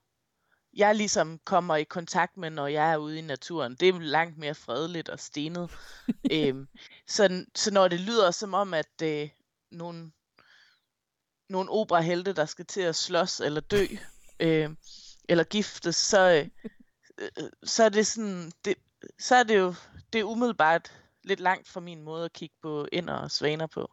[0.76, 3.76] jeg ligesom kommer i kontakt med, når jeg er ude i naturen.
[3.76, 5.72] Det er langt mere fredeligt og stenet.
[6.34, 6.68] øhm,
[7.08, 9.30] så, så når det lyder som om, at øh,
[9.72, 10.12] nogle
[11.50, 13.86] nogle operahelte, der skal til at slås eller dø,
[14.40, 14.70] øh,
[15.30, 16.50] eller giftes, så,
[17.18, 17.30] øh,
[17.64, 18.76] så er det sådan, det,
[19.20, 19.76] så er det jo
[20.14, 20.92] det er umiddelbart
[21.24, 23.92] lidt langt fra min måde at kigge på ender og svaner på.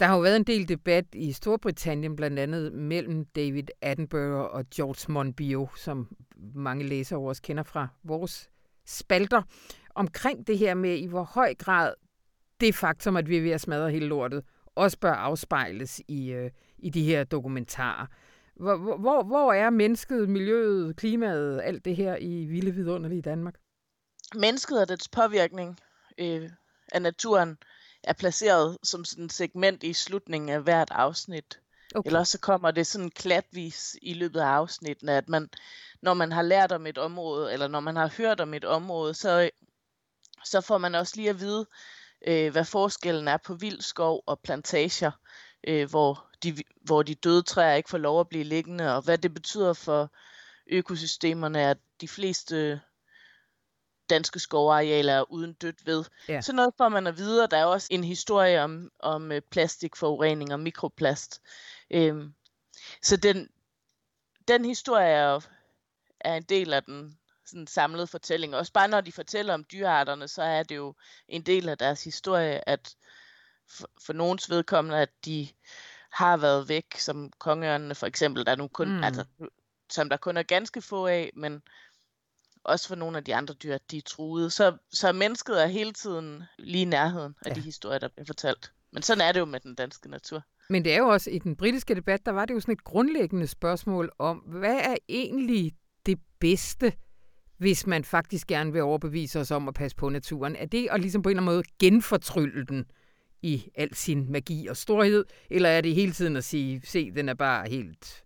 [0.00, 4.64] Der har jo været en del debat i Storbritannien, blandt andet mellem David Attenborough og
[4.74, 6.16] George Monbiot, som
[6.54, 8.50] mange læsere også kender fra vores
[8.86, 9.42] spalter,
[9.94, 11.94] omkring det her med, i hvor høj grad
[12.60, 14.44] det faktum, at vi er ved at smadre hele lortet,
[14.78, 18.06] også bør afspejles i, øh, i de her dokumentarer.
[18.56, 23.54] Hvor, hvor, hvor er mennesket, miljøet, klimaet, alt det her i Vilde Vidunderlige Danmark?
[24.34, 25.78] Mennesket og dets påvirkning
[26.18, 26.50] øh,
[26.92, 27.58] af naturen
[28.02, 31.60] er placeret som sådan et segment i slutningen af hvert afsnit.
[31.94, 32.08] Okay.
[32.08, 35.50] Eller så kommer det sådan klatvis i løbet af afsnittene, at man,
[36.02, 39.14] når man har lært om et område, eller når man har hørt om et område,
[39.14, 39.50] så,
[40.44, 41.66] så får man også lige at vide,
[42.26, 45.10] øh, hvad forskellen er på vild skov og plantager,
[45.66, 49.18] øh, hvor, de, hvor de døde træer ikke får lov at blive liggende, og hvad
[49.18, 50.12] det betyder for
[50.66, 52.80] økosystemerne, at de fleste
[54.10, 56.04] danske skovarealer er uden dødt ved.
[56.28, 56.40] Ja.
[56.40, 59.40] Så noget får man at vide, og der er også en historie om, om øh,
[59.50, 61.42] plastikforurening og mikroplast.
[61.90, 62.34] Øhm,
[63.02, 63.48] så den,
[64.48, 65.40] den historie er,
[66.20, 68.56] er en del af den sådan samlet fortælling.
[68.56, 70.94] Også bare når de fortæller om dyrearterne, så er det jo
[71.28, 72.96] en del af deres historie, at
[73.68, 75.48] for, for nogens vedkommende, at de
[76.10, 79.04] har været væk, som kongeørnene for eksempel, der nu kun, mm.
[79.04, 79.24] altså,
[79.90, 81.62] som der kun er ganske få af, men
[82.64, 84.50] også for nogle af de andre dyr, de er truede.
[84.50, 87.54] Så, så mennesket er hele tiden lige i nærheden af ja.
[87.54, 88.72] de historier, der bliver fortalt.
[88.92, 90.42] Men sådan er det jo med den danske natur.
[90.70, 92.84] Men det er jo også, i den britiske debat, der var det jo sådan et
[92.84, 95.72] grundlæggende spørgsmål om, hvad er egentlig
[96.06, 96.92] det bedste
[97.58, 100.56] hvis man faktisk gerne vil overbevise os om at passe på naturen?
[100.56, 102.84] Er det at ligesom på en eller anden måde genfortrylle den
[103.42, 107.28] i al sin magi og storhed, eller er det hele tiden at sige, se, den
[107.28, 108.24] er bare helt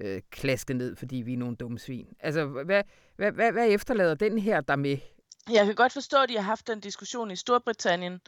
[0.00, 2.06] øh, klasket ned, fordi vi er nogle dumme svin?
[2.20, 2.82] Altså, hvad,
[3.16, 4.98] hvad, hvad, hvad efterlader den her der med?
[5.50, 8.20] Jeg kan godt forstå, at de har haft den diskussion i Storbritannien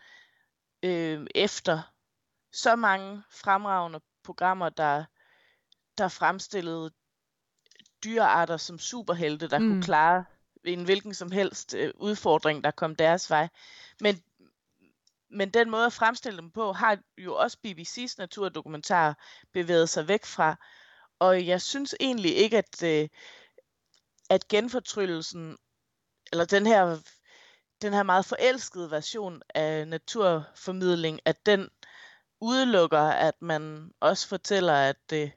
[0.82, 1.92] øh, efter
[2.52, 5.04] så mange fremragende programmer, der,
[5.98, 6.90] der fremstillede
[8.04, 9.68] dyrearter som superhelte, der mm.
[9.68, 10.24] kunne klare
[10.66, 13.48] en hvilken som helst øh, udfordring, der kom deres vej.
[14.00, 14.22] Men,
[15.30, 20.24] men den måde at fremstille dem på, har jo også BBC's naturdokumentar bevæget sig væk
[20.24, 20.56] fra.
[21.18, 23.08] Og jeg synes egentlig ikke, at, øh,
[24.30, 25.56] at genfortryllelsen,
[26.32, 26.98] eller den her,
[27.82, 31.68] den her meget forelskede version af naturformidling, at den
[32.40, 35.30] udelukker, at man også fortæller, at, øh,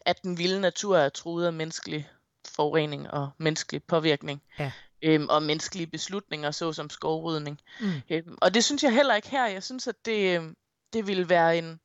[0.00, 2.10] at den vilde natur er truet af menneskelig
[2.56, 4.42] forurening og menneskelig påvirkning.
[4.58, 4.72] Ja.
[5.02, 7.60] Øhm, og menneskelige beslutninger, såsom skovrydning.
[7.80, 7.92] Mm.
[8.10, 9.46] Øhm, og det synes jeg heller ikke her.
[9.46, 10.56] Jeg synes, at det, øhm,
[10.92, 11.80] det ville være en,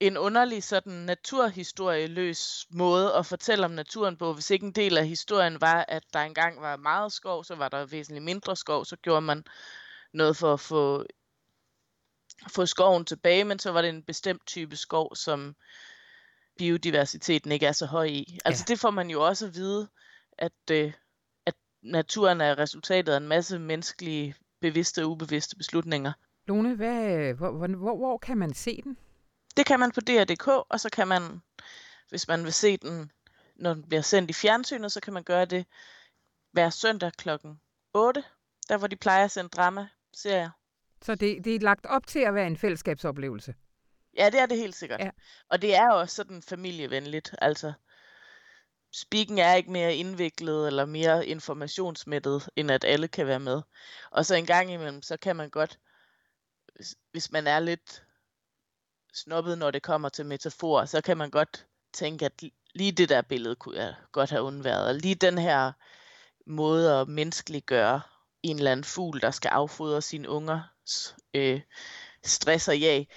[0.00, 4.32] en underlig sådan naturhistorieløs måde at fortælle om naturen på.
[4.32, 7.68] Hvis ikke en del af historien var, at der engang var meget skov, så var
[7.68, 9.44] der væsentligt mindre skov, så gjorde man
[10.12, 11.04] noget for at få,
[12.48, 15.56] få skoven tilbage, men så var det en bestemt type skov, som
[16.58, 18.38] biodiversiteten ikke er så høj i.
[18.44, 18.72] Altså ja.
[18.72, 19.88] det får man jo også at vide,
[20.38, 20.92] at, øh,
[21.46, 26.12] at naturen er resultatet af en masse menneskelige bevidste og ubevidste beslutninger.
[26.46, 28.98] Lone, hvad, hvor, hvor, hvor, kan man se den?
[29.56, 31.22] Det kan man på DR.dk, og så kan man,
[32.08, 33.12] hvis man vil se den,
[33.56, 35.66] når den bliver sendt i fjernsynet, så kan man gøre det
[36.52, 37.60] hver søndag klokken
[37.94, 38.24] 8,
[38.68, 40.50] der hvor de plejer at sende drama-serier.
[41.02, 43.54] Så det, det er lagt op til at være en fællesskabsoplevelse?
[44.16, 45.00] Ja, det er det helt sikkert.
[45.00, 45.10] Ja.
[45.48, 47.34] Og det er også sådan familievenligt.
[47.38, 47.72] Altså,
[48.96, 53.62] speaking er ikke mere indviklet eller mere informationsmættet, end at alle kan være med.
[54.10, 55.78] Og så en gang imellem, så kan man godt,
[57.12, 58.02] hvis man er lidt
[59.14, 62.42] snobbet, når det kommer til metafor, så kan man godt tænke, at
[62.74, 64.88] lige det der billede kunne jeg godt have undværet.
[64.88, 65.72] Og lige den her
[66.46, 68.00] måde at menneskeliggøre
[68.42, 71.60] en eller anden fugl, der skal affodre sine ungers øh,
[72.24, 73.08] stress og jag,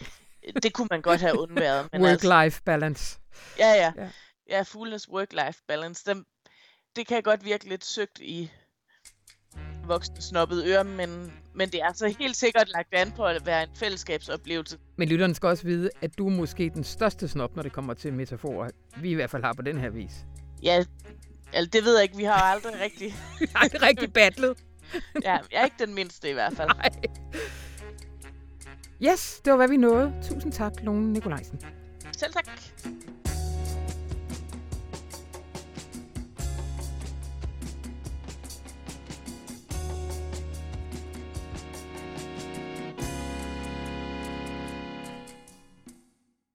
[0.64, 1.90] det kunne man godt have undværet.
[2.06, 3.20] Work-life altså, balance.
[3.60, 3.94] Ja, ja.
[3.98, 4.10] Ja,
[4.50, 6.04] ja fuglenes work-life balance.
[6.06, 6.26] Den,
[6.96, 8.52] det kan godt virke lidt søgt i
[9.90, 13.64] voksne snobbede ører, men, men det er så helt sikkert lagt an på at være
[13.64, 14.78] en fællesskabsoplevelse.
[14.98, 17.94] Men lytteren skal også vide, at du er måske den største snob, når det kommer
[17.94, 20.12] til metaforer, vi i hvert fald har på den her vis.
[20.64, 20.84] Ja,
[21.54, 22.18] altså, det ved jeg ikke.
[22.18, 23.16] Vi har aldrig rigtig...
[23.62, 24.58] aldrig rigtig battlet.
[25.24, 26.70] ja, jeg er ikke den mindste i hvert fald.
[26.76, 26.92] Nej.
[29.02, 30.14] Yes, det var, hvad vi nåede.
[30.24, 31.62] Tusind tak, Lone Nikolajsen.
[32.18, 32.50] Selv tak.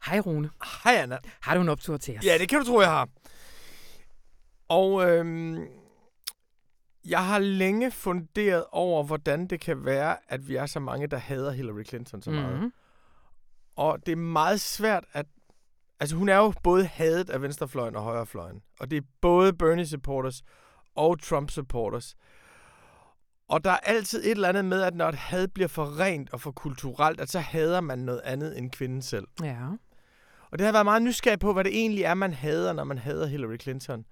[0.07, 0.51] Hej Rune.
[0.85, 1.19] Hej Anna.
[1.41, 2.25] Har du en optur til os?
[2.25, 3.09] Ja, det kan du tro, jeg har.
[4.69, 5.67] Og øhm,
[7.05, 11.17] jeg har længe funderet over, hvordan det kan være, at vi er så mange, der
[11.17, 12.55] hader Hillary Clinton så meget.
[12.55, 12.73] Mm-hmm.
[13.77, 15.27] Og det er meget svært at...
[16.01, 18.63] Altså, hun er jo både hadet af venstrefløjen og højrefløjen.
[18.81, 20.43] Og det er både Bernie supporters
[20.95, 22.17] og Trump supporters.
[23.49, 26.33] Og der er altid et eller andet med, at når et had bliver for rent
[26.33, 29.27] og for kulturelt, at så hader man noget andet end kvinden selv.
[29.43, 29.67] Ja.
[30.55, 32.99] Og det har været meget nysgerrig på, hvad det egentlig er, man hader, når man
[32.99, 34.05] hader Hillary Clinton.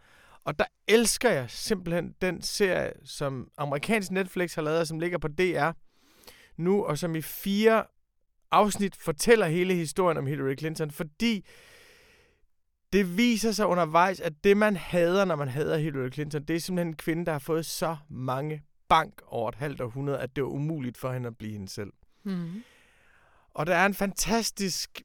[0.44, 5.28] Og der elsker jeg simpelthen den serie, som amerikansk Netflix har lavet, som ligger på
[5.28, 5.70] DR
[6.56, 7.84] nu, og som i fire
[8.50, 11.46] afsnit fortæller hele historien om Hillary Clinton, fordi
[12.92, 16.60] det viser sig undervejs, at det man hader, når man hader Hillary Clinton, det er
[16.60, 20.44] simpelthen en kvinde, der har fået så mange bank over et halvt århundrede, at det
[20.44, 21.92] var umuligt for hende at blive hende selv.
[22.24, 22.62] Mm.
[23.54, 25.02] Og der er en fantastisk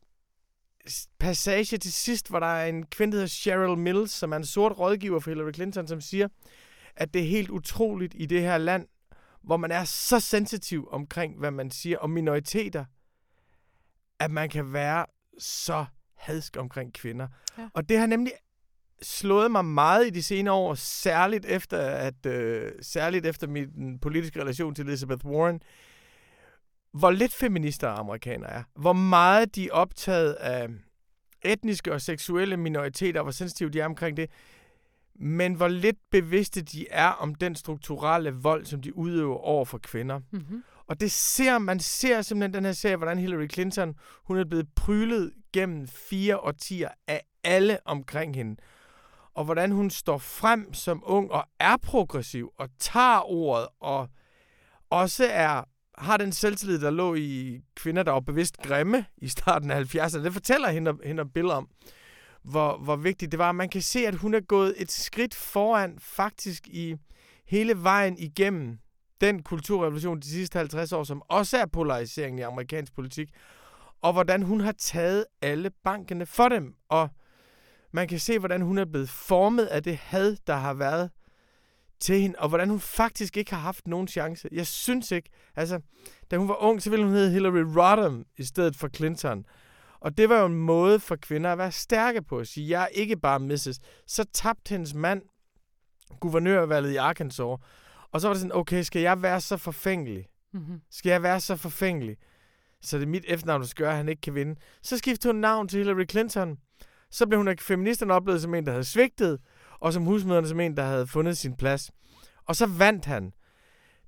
[1.19, 4.45] passage til sidst, hvor der er en kvinde, der hedder Cheryl Mills, som er en
[4.45, 6.27] sort rådgiver for Hillary Clinton, som siger,
[6.95, 8.87] at det er helt utroligt i det her land,
[9.43, 12.85] hvor man er så sensitiv omkring, hvad man siger om minoriteter,
[14.19, 15.05] at man kan være
[15.39, 17.27] så hadsk omkring kvinder.
[17.57, 17.69] Ja.
[17.73, 18.33] Og det har nemlig
[19.01, 24.41] slået mig meget i de senere år, særligt efter, at, øh, særligt efter min politiske
[24.41, 25.61] relation til Elizabeth Warren,
[26.93, 28.63] hvor lidt feminister amerikanere er.
[28.75, 30.67] Hvor meget de er optaget af
[31.45, 34.29] etniske og seksuelle minoriteter, og hvor sensitive de er omkring det.
[35.19, 39.77] Men hvor lidt bevidste de er om den strukturelle vold, som de udøver over for
[39.77, 40.19] kvinder.
[40.31, 40.63] Mm-hmm.
[40.87, 44.67] Og det ser man ser simpelthen den her serie, hvordan Hillary Clinton, hun er blevet
[44.75, 48.55] prylet gennem fire årtier af alle omkring hende.
[49.37, 54.09] og hvordan hun står frem som ung og er progressiv og tager ordet og
[54.89, 55.63] også er
[55.97, 60.23] har den selvtillid, der lå i kvinder, der var bevidst grimme i starten af 70'erne.
[60.23, 61.69] Det fortæller hende, hende billeder om,
[62.43, 63.51] hvor, hvor vigtigt det var.
[63.51, 66.95] Man kan se, at hun er gået et skridt foran faktisk i
[67.47, 68.77] hele vejen igennem
[69.21, 73.29] den kulturrevolution de sidste 50 år, som også er polariseringen i amerikansk politik,
[74.01, 76.75] og hvordan hun har taget alle bankerne for dem.
[76.89, 77.09] Og
[77.91, 81.09] man kan se, hvordan hun er blevet formet af det had, der har været
[81.99, 84.49] til hende, og hvordan hun faktisk ikke har haft nogen chance.
[84.51, 85.79] Jeg synes ikke, altså,
[86.31, 89.45] da hun var ung, så ville hun hedde Hillary Rodham i stedet for Clinton.
[89.99, 92.83] Og det var jo en måde for kvinder at være stærke på at sige, jeg
[92.83, 93.79] er ikke bare Mrs.
[94.07, 95.21] Så tabte hendes mand
[96.19, 97.39] guvernørvalget i Arkansas,
[98.11, 100.25] og så var det sådan, okay, skal jeg være så forfængelig?
[100.53, 100.81] Mm-hmm.
[100.91, 102.17] Skal jeg være så forfængelig?
[102.81, 104.55] Så det er mit efternavn, der skal gøre, at han ikke kan vinde.
[104.83, 106.57] Så skiftede hun navn til Hillary Clinton.
[107.11, 109.39] Så blev hun af feministerne oplevet som en, der havde svigtet,
[109.79, 111.91] og som husmøderne som en, der havde fundet sin plads.
[112.45, 113.33] Og så vandt han.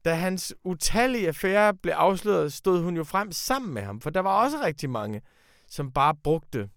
[0.05, 4.19] Da hans utallige affære blev afsløret, stod hun jo frem sammen med ham, for der
[4.19, 5.21] var også rigtig mange,
[5.67, 6.69] som bare brugte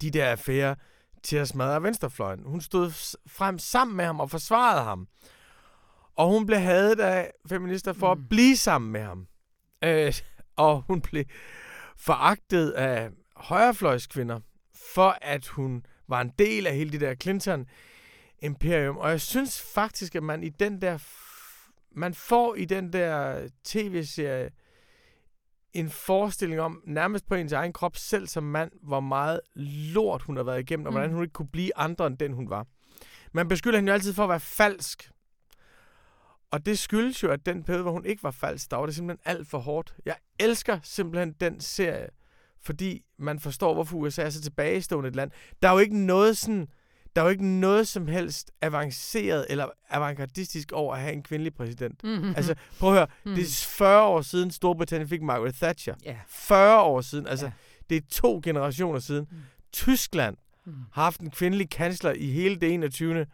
[0.00, 0.74] de der affærer
[1.22, 2.42] til at smadre venstrefløjen.
[2.46, 5.08] Hun stod frem sammen med ham og forsvarede ham.
[6.16, 8.20] Og hun blev hadet af feminister for mm.
[8.20, 9.26] at blive sammen med ham.
[9.84, 10.14] Øh,
[10.56, 11.24] og hun blev
[11.96, 14.40] foragtet af højrefløjskvinder
[14.94, 18.96] for at hun var en del af hele det der Clinton-imperium.
[18.96, 20.98] Og jeg synes faktisk, at man i den der...
[21.96, 24.50] Man får i den der tv-serie
[25.72, 29.40] en forestilling om, nærmest på ens egen krop, selv som mand, hvor meget
[29.94, 31.14] lort hun har været igennem, og hvordan Mm.
[31.14, 32.66] hun ikke kunne blive andre end den, hun var.
[33.32, 35.10] Man beskylder hende jo altid for at være falsk.
[36.50, 38.94] Og det skyldes jo, at den periode, hvor hun ikke var falsk, der var det
[38.94, 39.94] simpelthen alt for hårdt.
[40.04, 42.08] Jeg elsker simpelthen den serie,
[42.64, 45.30] fordi man forstår, hvorfor USA er så tilbagestående et land.
[45.62, 46.66] Der er jo ikke noget sådan,
[47.16, 51.54] der er jo ikke noget som helst avanceret eller avantgardistisk over at have en kvindelig
[51.54, 52.04] præsident.
[52.04, 52.34] Mm-hmm.
[52.36, 53.34] Altså, prøv at høre, Mm.
[53.34, 55.94] det er 40 år siden Storbritannien fik Margaret Thatcher.
[56.04, 56.16] Ja.
[56.28, 57.52] 40 år siden, altså, Ja.
[57.90, 59.26] det er to generationer siden.
[59.30, 59.36] Mm.
[59.72, 60.72] Tyskland Mm.
[60.92, 63.26] har haft en kvindelig kansler i hele det 21.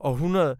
[0.00, 0.56] århundrede.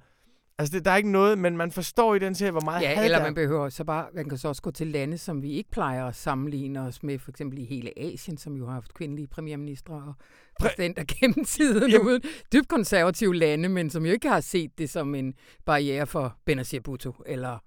[0.58, 2.96] Altså, det, der er ikke noget, men man forstår i den serie, hvor meget had
[2.96, 3.26] Ja, eller der er.
[3.28, 6.06] man behøver så bare, man kan så også gå til lande, som vi ikke plejer
[6.06, 9.94] at sammenligne os med, for eksempel i hele Asien, som jo har haft kvindelige premierministre
[9.94, 10.14] og
[10.60, 14.90] præsidenter gennem tiden, Jamen- uden dybt konservative lande, men som jo ikke har set det
[14.90, 15.34] som en
[15.64, 17.58] barriere for Benazir Bhutto eller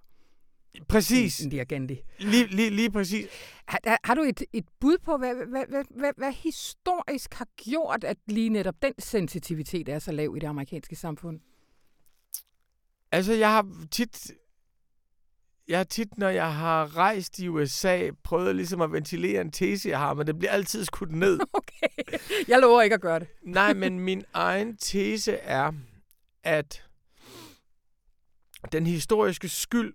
[0.88, 1.40] Præcis.
[1.40, 2.00] Indira Gandhi.
[2.18, 3.26] Lige, lige, lige præcis.
[3.68, 7.46] Har, har- har du et, et bud på, hvad, hvad, hvad, hvad, hvad historisk har
[7.56, 11.40] gjort, at lige netop den sensitivitet er så lav i det amerikanske samfund?
[13.16, 14.32] Altså, jeg har tit...
[15.68, 19.88] Jeg har tit, når jeg har rejst i USA, prøvet ligesom at ventilere en tese,
[19.88, 21.40] jeg har, men det bliver altid skudt ned.
[21.52, 23.28] Okay, jeg lover ikke at gøre det.
[23.42, 25.72] Nej, men min egen tese er,
[26.42, 26.84] at
[28.72, 29.94] den historiske skyld,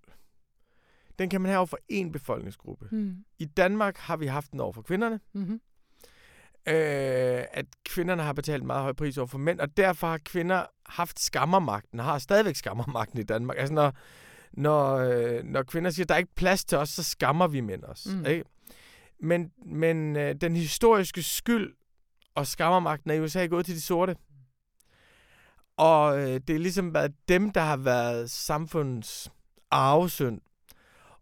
[1.19, 2.87] den kan man have over for én befolkningsgruppe.
[2.91, 3.15] Mm.
[3.39, 5.61] I Danmark har vi haft den over for kvinderne, Mm-hmm.
[6.67, 10.19] Øh, at kvinderne har betalt en meget høj pris over for mænd, og derfor har
[10.25, 13.57] kvinder haft skammermagten, og har stadigvæk skammermagten i Danmark.
[13.59, 13.93] Altså når,
[14.53, 17.61] når, øh, når kvinder siger, at der er ikke plads til os, så skammer vi
[17.61, 18.07] mænd os.
[18.09, 18.19] Mm.
[18.19, 18.25] Mm.
[18.25, 18.45] Ikke?
[19.19, 21.73] Men, men øh, den historiske skyld
[22.35, 24.15] og skammermagten er i USA gået til de sorte.
[25.77, 29.31] Og øh, det er ligesom været dem, der har været samfundets
[29.71, 30.41] arvesynd.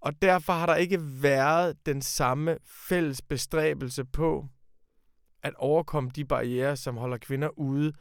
[0.01, 4.45] Og derfor har der ikke været den samme fælles bestræbelse på
[5.43, 7.93] at overkomme de barriere, som holder kvinder ude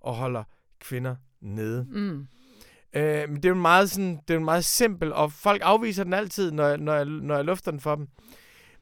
[0.00, 0.44] og holder
[0.80, 1.86] kvinder nede.
[1.90, 2.26] Mm.
[2.96, 6.04] Øh, men det er jo meget, sådan, det er jo meget simpel, og folk afviser
[6.04, 8.08] den altid, når jeg, når jeg, når jeg lufter den for dem.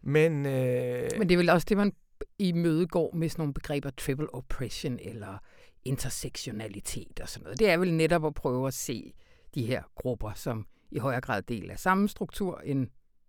[0.03, 1.93] Men, øh, Men det er vel også det, man
[2.39, 5.39] i møde går med sådan nogle begreber, triple oppression eller
[5.85, 7.59] intersektionalitet og sådan noget.
[7.59, 9.15] Det er vel netop at prøve at se
[9.55, 12.89] de her grupper som i højere grad del af samme struktur end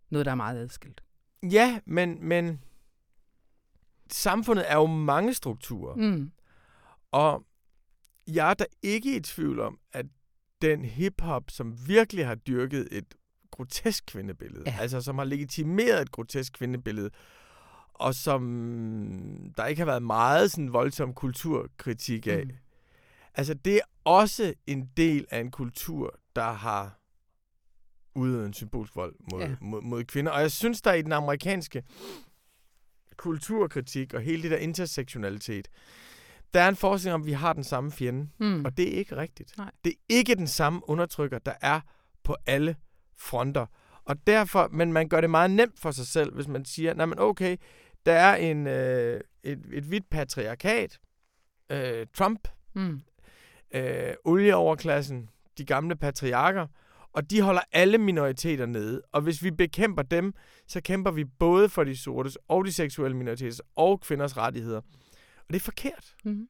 [0.09, 1.01] noget, der er meget adskilt.
[1.51, 2.59] ja, men, men
[4.11, 5.95] samfundet er jo mange strukturer.
[5.95, 6.31] Mm.
[7.11, 7.45] Og
[8.27, 10.05] jeg er da ikke i tvivl om, at
[10.61, 13.15] den hiphop, som virkelig har dyrket et
[13.51, 14.77] grotesk kvindebillede, Ja.
[14.79, 17.09] altså som har legitimeret et grotesk kvindebillede,
[17.93, 18.41] og som
[19.57, 22.43] der ikke har været meget sådan voldsom kulturkritik af.
[22.45, 22.51] Mm.
[23.35, 26.99] Altså det er også en del af en kultur, der har
[28.15, 29.55] udøvet en symbolsk vold mod, ja.
[29.61, 30.31] mod, mod kvinder.
[30.31, 31.83] Og jeg synes, der i den amerikanske
[33.17, 35.67] kulturkritik og hele det der intersektionalitet,
[36.53, 38.29] der er en forestilling om, at vi har den samme fjende.
[38.39, 38.65] Mm.
[38.65, 39.57] Og det er ikke rigtigt.
[39.57, 39.71] Nej.
[39.83, 41.79] Det er ikke den samme undertrykker, der er
[42.23, 42.75] på alle
[43.17, 43.65] fronter.
[44.05, 47.05] Og derfor, men man gør det meget nemt for sig selv, hvis man siger, nej
[47.05, 47.57] men okay,
[48.05, 50.99] der er en, øh, et, et hvidt patriarkat,
[51.69, 53.01] øh, Trump, Mm.
[53.75, 56.67] øh, olieoverklassen, de gamle patriarker,
[57.13, 59.01] og de holder alle minoriteter nede.
[59.11, 60.33] Og hvis vi bekæmper dem,
[60.67, 64.77] så kæmper vi både for de sortes og de seksuelle minoriteters og kvinders rettigheder.
[65.37, 66.15] Og det er forkert.
[66.23, 66.47] Mhm.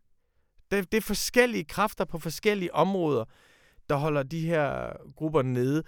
[0.71, 3.25] Det, det er forskellige kræfter på forskellige områder,
[3.89, 5.83] der holder de her grupper nede.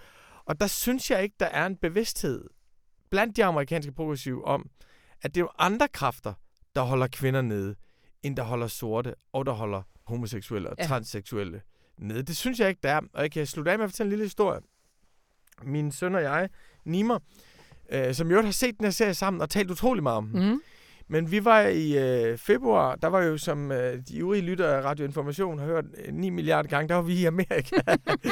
[0.45, 2.45] Og der synes jeg ikke, der er en bevidsthed
[3.09, 4.69] blandt de amerikanske progressive om,
[5.21, 6.33] at det er andre kræfter,
[6.75, 7.75] der holder kvinder nede,
[8.23, 10.83] end der holder sorte og der holder homoseksuelle og Ja.
[10.85, 11.61] transseksuelle
[11.97, 12.23] nede.
[12.23, 13.01] Det synes jeg ikke, der er.
[13.13, 14.59] Og jeg kan slutte af med at fortælle en lille historie.
[15.63, 16.49] Min søn og jeg,
[16.85, 17.19] Nimer,
[17.91, 20.23] øh, som jo har set den her serie sammen og talt utrolig meget om.
[20.23, 20.61] Mm.
[21.07, 24.83] Men vi var i øh, februar, der var jo som øh, de øvrige lyttere af
[24.83, 27.75] Radio Information har hørt øh, 9 milliarder gange, der var vi i Amerika.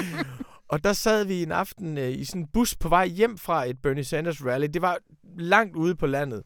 [0.71, 3.65] og der sad vi en aften øh, i sådan en bus på vej hjem fra
[3.65, 4.67] et Bernie Sanders rally.
[4.73, 4.97] Det var
[5.37, 6.43] langt ude på landet.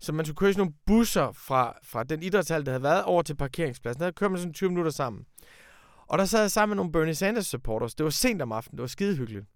[0.00, 3.22] Så man skulle køre sådan nogle busser fra, fra den idrætshal, der havde været, over
[3.22, 4.02] til parkeringspladsen.
[4.02, 5.24] Der kørte man sådan 20 minutter sammen.
[6.12, 7.94] Og der sad jeg sammen med nogle Bernie Sanders supporters.
[7.94, 8.76] Det var sent om aftenen.
[8.76, 9.46] Det var skide hyggeligt.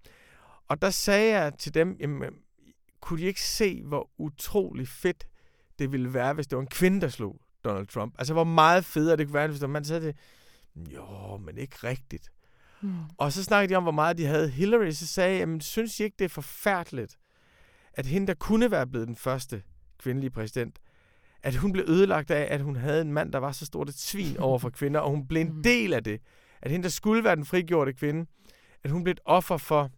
[0.68, 2.22] Og der sagde jeg til dem, jamen,
[3.00, 5.26] kunne de ikke se, hvor utrolig fedt
[5.78, 8.14] det ville være, hvis det var en kvinde, der slog Donald Trump?
[8.18, 10.16] Altså, hvor meget federe det kunne være, hvis der man sagde det.
[10.94, 12.30] Jo, men ikke rigtigt.
[12.80, 12.94] Mm.
[13.18, 14.90] Og så snakkede de om, hvor meget de havde Hillary.
[14.90, 17.18] Så sagde jeg, jamen, synes I ikke, det er forfærdeligt,
[17.92, 19.62] at hende, der kunne være blevet den første
[19.98, 20.78] kvindelige præsident,
[21.42, 23.98] at hun blev ødelagt af, at hun havde en mand, der var så stort et
[23.98, 25.62] svin over for kvinder, og hun blev en Mm.
[25.62, 26.20] del af det.
[26.62, 28.26] At hende, der skulle være den frigjorte kvinde,
[28.84, 29.90] at hun blev et offer for,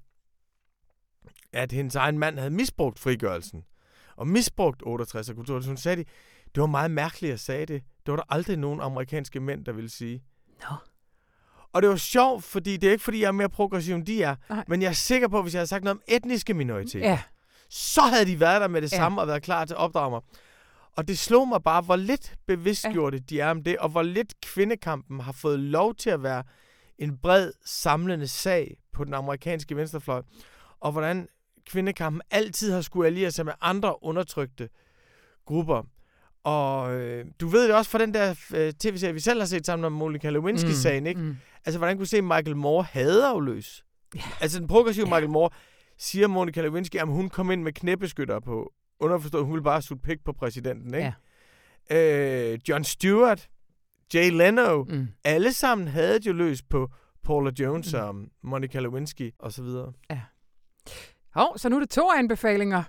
[1.53, 3.65] at hendes egen mand havde misbrugt frigørelsen.
[4.17, 5.61] Og misbrugt 68 kultur.
[5.61, 6.09] Så hun sagde, det,
[6.55, 7.83] det var meget mærkeligt, at sagde det.
[8.07, 10.23] Det var der aldrig nogen amerikanske mænd, der ville sige.
[10.61, 10.77] Nå.
[11.73, 14.23] Og det var sjovt, fordi det er ikke, fordi jeg er mere progressiv, end de
[14.23, 14.37] er.
[14.51, 14.65] Nej.
[14.69, 17.23] Men jeg er sikker på, at hvis jeg havde sagt noget om etniske minoriteter, Ja.
[17.69, 18.97] så havde de været der med det ja.
[18.97, 20.21] samme og været klar til at opdrage mig.
[20.99, 23.23] Og det slog mig bare, hvor lidt bevidstgjorte ja.
[23.31, 26.43] de er om det, og hvor lidt kvindekampen har fået lov til at være
[26.99, 30.23] en bred, samlende sag på den amerikanske venstrefløj,
[30.81, 31.29] og hvordan
[31.67, 34.69] kvindekampen altid har skulle alliere sig med andre undertrykte
[35.47, 35.83] grupper.
[36.45, 39.67] Og øh, du ved det også fra den der øh, tv-serie, vi selv har set
[39.67, 41.21] sammen om Monica Lewinsky-sagen, ikke?
[41.21, 41.37] Mm.
[41.65, 43.85] Altså, hvordan kunne se, Michael Moore hader jo løs?
[44.15, 44.21] Ja.
[44.41, 45.15] Altså, den progressive Ja.
[45.15, 45.51] Michael Moore
[45.99, 48.73] siger Monica Lewinsky, at hun kom ind med knæbeskytter på.
[49.01, 51.15] Underforstået, hun ville bare sutte pik på præsidenten, ikke?
[51.91, 52.53] Ja.
[52.53, 53.49] Øh, John Stewart,
[54.15, 55.09] Jay Leno, mm.
[55.25, 56.91] Alle sammen havde jo løs på
[57.25, 57.99] Paula Jones Mm.
[57.99, 59.93] og Monica Lewinsky og så videre.
[61.35, 62.83] Hov, så nu er det to anbefalinger.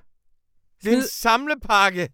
[0.83, 2.09] Det er en samlepakke.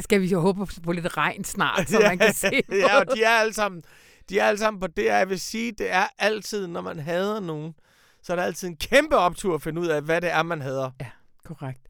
[0.00, 3.22] Skal vi jo håbe på lidt regn snart, så man kan se ja, og de
[3.24, 3.82] er alle sammen,
[4.28, 7.40] de er alle sammen på det, jeg vil sige, det er altid, når man hader
[7.40, 7.74] nogen,
[8.22, 10.60] så er der altid en kæmpe optur at finde ud af, hvad det er, man
[10.62, 10.90] hader.
[11.44, 11.80] Korrekt.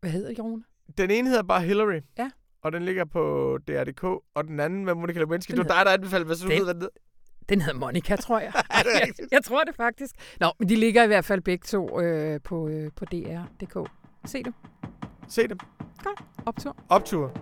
[0.00, 0.62] Hvad hedder Jone?
[0.98, 2.00] Den ene hedder bare Hillary.
[2.18, 2.30] Ja.
[2.62, 4.04] Og den ligger på DRDK.
[4.04, 5.50] Og den anden med Monica Lewinsky.
[5.50, 6.96] Den Det var dig, der anbefalede, hvad så du Den- ved, hvad den hedder.
[7.48, 8.52] Den hedder Monica, tror jeg.
[8.84, 10.14] Jeg, jeg tror det faktisk.
[10.40, 13.90] Nå, men de ligger i hvert fald begge to øh, på, øh, på DR.dk.
[14.26, 14.54] Se dem.
[15.28, 15.58] Se dem.
[16.46, 16.76] Optur.
[16.88, 17.32] Optur.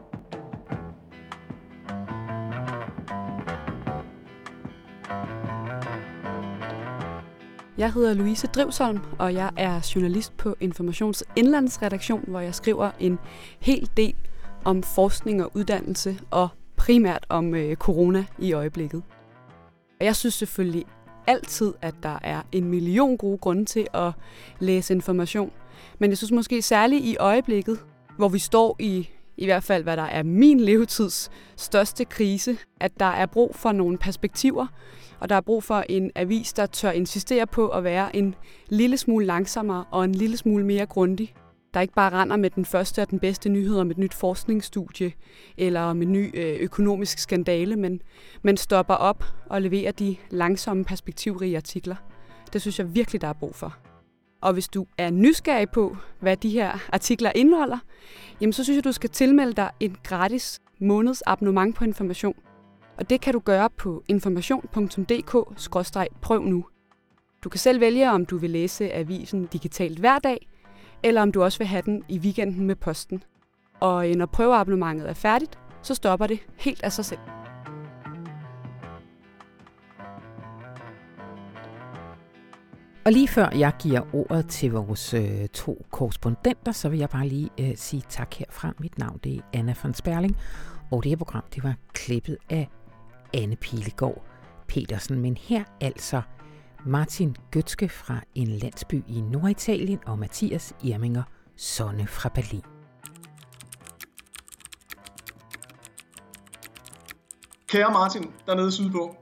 [7.79, 13.19] Jeg hedder Louise Drivsholm, og jeg er journalist på Informations Indlandsredaktion, hvor jeg skriver en
[13.61, 14.15] hel del
[14.65, 19.03] om forskning og uddannelse, og primært om øh, corona i øjeblikket.
[20.01, 20.85] Og jeg synes selvfølgelig
[21.27, 24.13] altid, at der er en million gode grunde til at
[24.59, 25.53] læse information.
[25.99, 27.79] Men jeg synes måske særligt i øjeblikket,
[28.17, 33.01] hvor vi står i i hvert fald hvad der er min levetids største krise, at
[33.01, 34.67] der er brug for nogle perspektiver,
[35.21, 38.35] og der er brug for en avis, der tør insistere på at være en
[38.69, 41.35] lille smule langsommere og en lille smule mere grundig.
[41.75, 45.13] Der ikke bare render med den første og den bedste nyhed om et nyt forskningsstudie
[45.57, 48.01] eller om en ny øh, økonomisk skandale, men,
[48.43, 51.97] men stopper op og leverer de langsomme perspektivrige artikler.
[52.53, 53.77] Det synes jeg virkelig, der er brug for.
[54.41, 57.79] Og hvis du er nysgerrig på, hvad de her artikler indeholder,
[58.41, 62.35] jamen så synes jeg, du skal tilmelde dig en gratis måneds abonnement på information.
[62.99, 66.65] Og det kan du gøre på information.dk-prøv nu.
[67.45, 70.49] Du kan selv vælge, om du vil læse avisen digitalt hver dag,
[71.03, 73.23] eller om du også vil have den i weekenden med posten.
[73.81, 77.21] Og øh, når prøveabonnementet er færdigt, så stopper det helt af sig selv.
[83.05, 87.29] Og lige før jeg giver ordet til vores øh, to korrespondenter, så vil jeg bare
[87.29, 88.73] lige øh, sige tak herfra.
[88.79, 90.37] Mit navn det er Anna von Sperling,
[90.91, 92.69] og det her program det var klippet af
[93.35, 94.25] Anne Pilegaard
[94.69, 95.19] Petersen.
[95.19, 96.23] Men her altså
[96.87, 101.23] Martin Gøtske fra en landsby i Norditalien og Mathias Irminger
[101.57, 102.63] Sonne fra Berlin.
[107.69, 109.17] Kære Martin, dernede sydpå.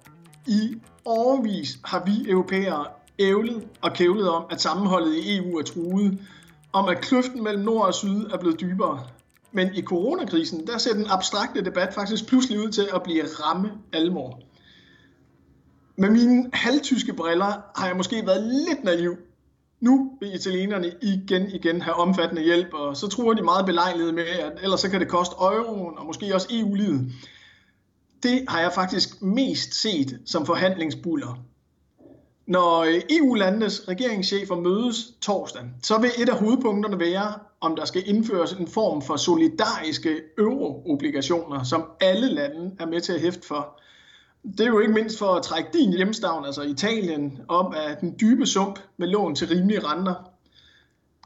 [0.46, 2.86] I årvis har vi europæere
[3.18, 6.26] ævlet og kævlet om, at sammenholdet i EU er truet,
[6.72, 9.06] om at kløften mellem nord og syd er blevet dybere.
[9.56, 13.72] Men i coronakrisen, der ser den abstrakte debat faktisk pludselig ud til at blive ramme
[13.92, 14.40] alvor.
[15.96, 19.16] Med mine halvtyske briller har jeg måske været lidt naiv.
[19.80, 24.24] Nu vil italienerne igen igen have omfattende hjælp, og så tror de meget belejligt med,
[24.24, 27.12] at ellers så kan det koste euroen og måske også EU-livet.
[28.22, 31.38] Det har jeg faktisk mest set som forhandlingsbuller.
[32.46, 38.02] Når øh, EU-landenes regeringschefer mødes torsdag, så vil et af hovedpunkterne være, om der skal
[38.06, 43.80] indføres en form for solidariske euroobligationer, som alle lande er med til at hæfte for.
[44.42, 48.16] Det er jo ikke mindst for at trække din hjemstavn, altså Italien, op af den
[48.20, 50.14] dybe sump med lån til rimelige renter.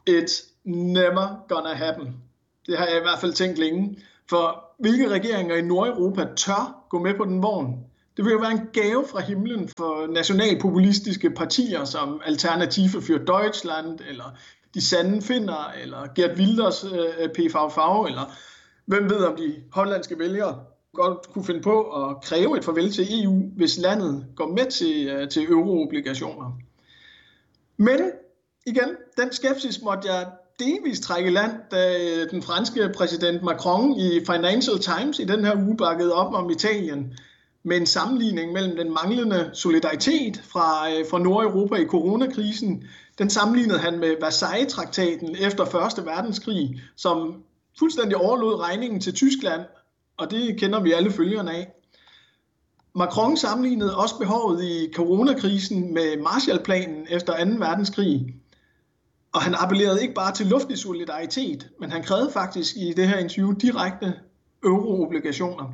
[0.09, 2.15] It's never gonna happen.
[2.65, 3.97] Det har jeg i hvert fald tænkt længe.
[4.29, 7.77] For hvilke regeringer i Nordeuropa tør gå med på den vogn?
[8.17, 13.99] Det vil jo være en gave fra himlen for nationalpopulistiske partier som Alternative für Deutschland,
[14.09, 14.37] eller
[14.73, 18.35] de Sande Finder, eller Gert Wilders øh, PVV, eller
[18.85, 20.59] hvem ved om de hollandske vælgere
[20.93, 25.07] godt kunne finde på at kræve et farvel til EU, hvis landet går med til,
[25.07, 26.51] øh, til euroobligationer.
[27.77, 27.99] Men
[28.65, 30.27] igen, den skepsis måtte jeg
[30.59, 35.55] delvis trække land, da øh, den franske præsident Macron i Financial Times i den her
[35.55, 37.13] uge bakkede op om Italien
[37.63, 42.83] med en sammenligning mellem den manglende solidaritet fra, øh, fra Nordeuropa i coronakrisen.
[43.21, 46.05] Den sammenlignede han med Versailles-traktaten efter 1.
[46.05, 47.43] verdenskrig, som
[47.79, 49.61] fuldstændig overlod regningen til Tyskland,
[50.17, 51.71] og det kender vi alle følgerne af.
[52.95, 57.51] Macron sammenlignede også behovet i coronakrisen med Marshallplanen efter 2.
[57.51, 58.35] verdenskrig.
[59.33, 63.17] Og han appellerede ikke bare til luftig solidaritet, men han krævede faktisk i det her
[63.17, 64.13] interview direkte
[64.63, 65.73] euroobligationer.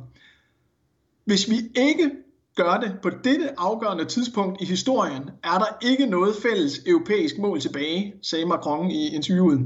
[1.24, 2.10] Hvis vi ikke
[2.58, 7.60] gør det på dette afgørende tidspunkt i historien, er der ikke noget fælles europæisk mål
[7.60, 9.60] tilbage, sagde Macron i interviewet.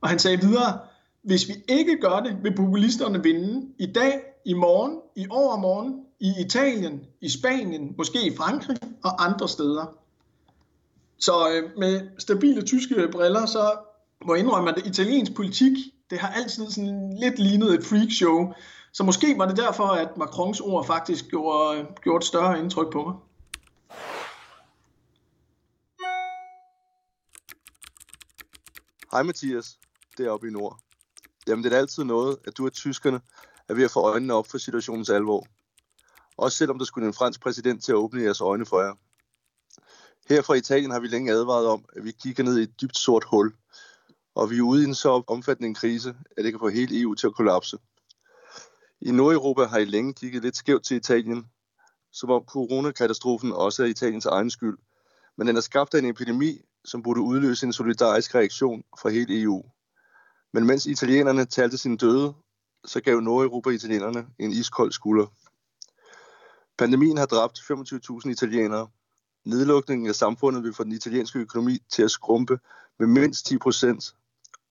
[0.00, 0.78] Og han sagde videre,
[1.22, 4.12] hvis vi ikke gør det, vil populisterne vinde i dag,
[4.44, 9.94] i morgen, i overmorgen, i Italien, i Spanien, måske i Frankrig og andre steder.
[11.18, 13.72] Så øh, med stabile tyske briller, så
[14.26, 15.72] må jeg indrømme, at italiensk politik,
[16.10, 18.52] det har altid sådan lidt lignet et freakshow.
[18.92, 23.04] Så måske var det derfor, at Macrons ord faktisk gjorde, gjorde et større indtryk på
[23.04, 23.14] mig.
[29.12, 29.78] Hej Mathias,
[30.18, 30.78] deroppe i nord.
[31.46, 33.20] Jamen det er altid noget, at du og tyskerne
[33.68, 35.46] er ved at få øjnene op for situationens alvor.
[36.36, 38.94] Også selvom der skulle en fransk præsident til at åbne jeres øjne for jer.
[40.28, 42.96] Her fra Italien har vi længe advaret om, at vi kigger ned i et dybt
[42.96, 43.54] sort hul,
[44.34, 47.00] og vi er ude i en så omfattende en krise, at det kan få hele
[47.00, 47.78] EU til at kollapse.
[49.04, 51.46] I Nordeuropa har I længe kigget lidt skævt til Italien,
[52.12, 54.78] som om coronakatastrofen også er Italiens egen skyld.
[55.36, 59.42] Men den er skabt af en epidemi, som burde udløse en solidarisk reaktion fra hele
[59.42, 59.64] EU.
[60.52, 62.34] Men mens italienerne talte sine døde,
[62.84, 65.26] så gav Nordeuropa italienerne en iskold skulder.
[66.78, 68.88] Pandemien har dræbt 25.000 italienere.
[69.44, 72.58] Nedlukningen af samfundet vil få den italienske økonomi til at skrumpe
[72.98, 74.14] med mindst 10 procent,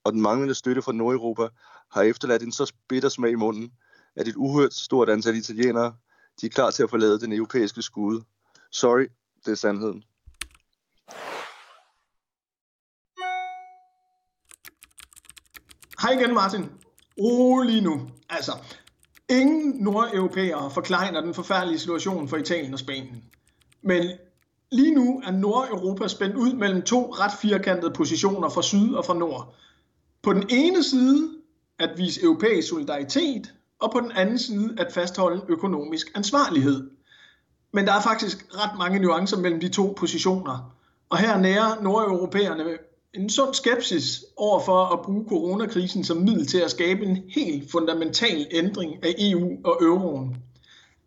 [0.04, 1.48] og den manglende støtte fra Nordeuropa
[1.92, 3.72] har efterladt en så bitter smag i munden,
[4.16, 5.94] at et uhørt stort antal italienere
[6.42, 8.24] de er klar til at forlade den europæiske skude.
[8.72, 9.08] Sorry,
[9.46, 10.04] det er sandheden.
[16.02, 16.70] Hej igen, Martin.
[17.20, 18.10] Rolig nu.
[18.30, 18.52] Altså,
[19.30, 23.24] ingen nordeuropæere forklarer den forfærdelige situation for Italien og Spanien.
[23.82, 24.12] Men
[24.72, 29.14] lige nu er Nordeuropa spændt ud mellem to ret firkantede positioner fra syd og fra
[29.14, 29.56] nord.
[30.22, 31.30] På den ene side
[31.80, 36.90] at vise europæisk solidaritet, og på den anden side at fastholde økonomisk ansvarlighed.
[37.74, 40.76] Men der er faktisk ret mange nuancer mellem de to positioner.
[41.10, 42.64] Og her nærer nordeuropæerne
[43.14, 47.72] en sund skepsis over for at bruge coronakrisen som middel til at skabe en helt
[47.72, 50.38] fundamental ændring af EU og euroen.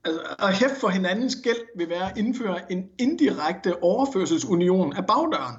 [0.04, 5.56] Altså, at hæfte for hinandens gæld vil være at indføre en indirekte overførselsunion af bagdøren.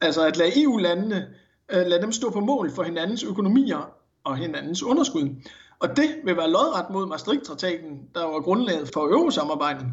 [0.00, 1.28] Altså at lade EU-landene
[1.68, 5.28] øh, lade dem stå på mål for hinandens økonomier og hinandens underskud.
[5.78, 9.86] Og det vil være lodret mod Maastricht-traktaten, der var grundlaget for eurosamarbejdet.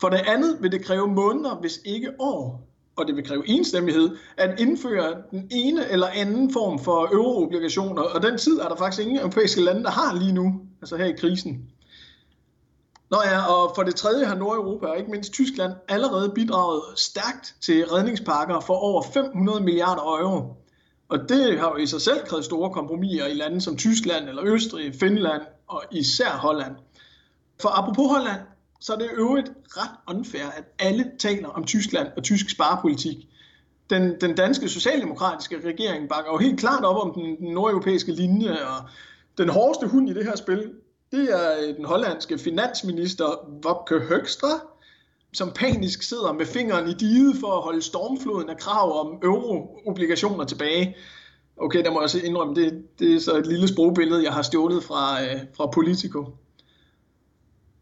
[0.00, 4.16] For det andet vil det kræve måneder, hvis ikke år, og det vil kræve enstemmighed,
[4.36, 9.02] at indføre den ene eller anden form for euroobligationer, og den tid er der faktisk
[9.02, 11.68] ingen europæiske lande, der har lige nu, altså her i krisen.
[13.10, 17.54] Nå ja, og for det tredje har Nordeuropa og ikke mindst Tyskland allerede bidraget stærkt
[17.60, 20.61] til redningspakker for over 500 milliarder euro.
[21.08, 24.42] Og det har jo i sig selv krævet store kompromiser i lande som Tyskland eller
[24.44, 26.76] Østrig, Finland og især Holland.
[27.60, 28.40] For apropos Holland,
[28.80, 33.16] så er det øvrigt ret unfair, at alle taler om Tyskland og tysk sparepolitik.
[33.90, 38.50] Den, den danske socialdemokratiske regering bakker jo helt klart op om den, den nordeuropæiske linje,
[38.50, 38.88] og
[39.38, 40.72] den hårdeste hund i det her spil,
[41.12, 43.24] det er øh, den hollandske finansminister
[43.66, 44.48] Wopke Høgstra,
[45.34, 50.44] som panisk sidder med fingeren i diget for at holde stormfloden af krav om euroobligationer
[50.44, 50.96] tilbage.
[51.56, 54.42] Okay, der må jeg også indrømme, det, det er så et lille sprogbillede, jeg har
[54.42, 56.26] stjålet fra, øh, fra Politico.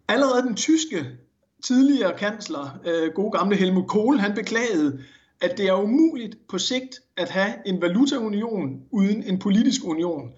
[0.08, 1.06] Allerede den tyske
[1.64, 5.00] tidligere kansler, øh, gode gamle Helmut Kohl, han beklagede,
[5.40, 10.32] at det er umuligt på sigt at have en valutaunion uden en politisk union.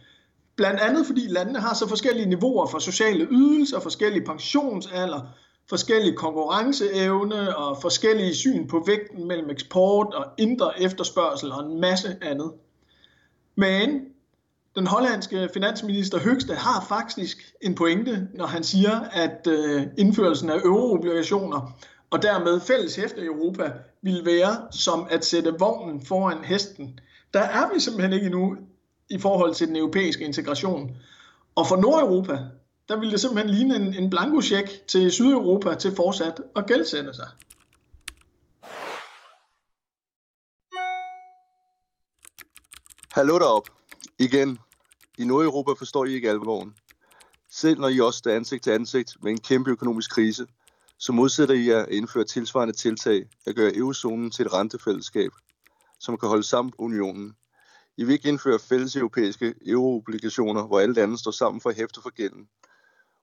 [0.57, 5.21] Blandt andet fordi landene har så forskellige niveauer for sociale ydelser, forskellige pensionsalder,
[5.73, 12.17] forskellig konkurrenceevne og forskellige syn på vægten mellem eksport og indre efterspørgsel og en masse
[12.23, 12.53] andet.
[13.57, 14.01] Men
[14.77, 20.57] den hollandske finansminister Høgste har faktisk en pointe, når han siger, at øh, indførelsen af
[20.57, 21.73] euroobligationer
[22.11, 27.01] og dermed fælles hæfte i Europa vil være som at sætte vognen foran hesten.
[27.35, 28.57] Der er vi simpelthen ikke endnu
[29.11, 30.97] i forhold til den europæiske integration.
[31.55, 32.39] Og for Nordeuropa,
[32.89, 37.29] der ville det simpelthen ligne en, en blankocheck til Sydeuropa til fortsat at gældsætte sig.
[43.13, 43.69] Hallo derop.
[44.19, 44.59] Igen.
[45.19, 46.75] I Nordeuropa forstår I ikke alvoren.
[47.51, 50.47] Selv når I også står ansigt til ansigt med en kæmpe økonomisk krise,
[50.99, 55.31] så modsætter I jer at indføre tilsvarende tiltag at gøre eurozonen til et rentefællesskab,
[56.01, 57.37] som kan holde sammen unionen.
[57.97, 62.01] I vil ikke indføre fælles europæiske euroobligationer, hvor alle lande står sammen for at hæfte
[62.03, 62.49] for gælden.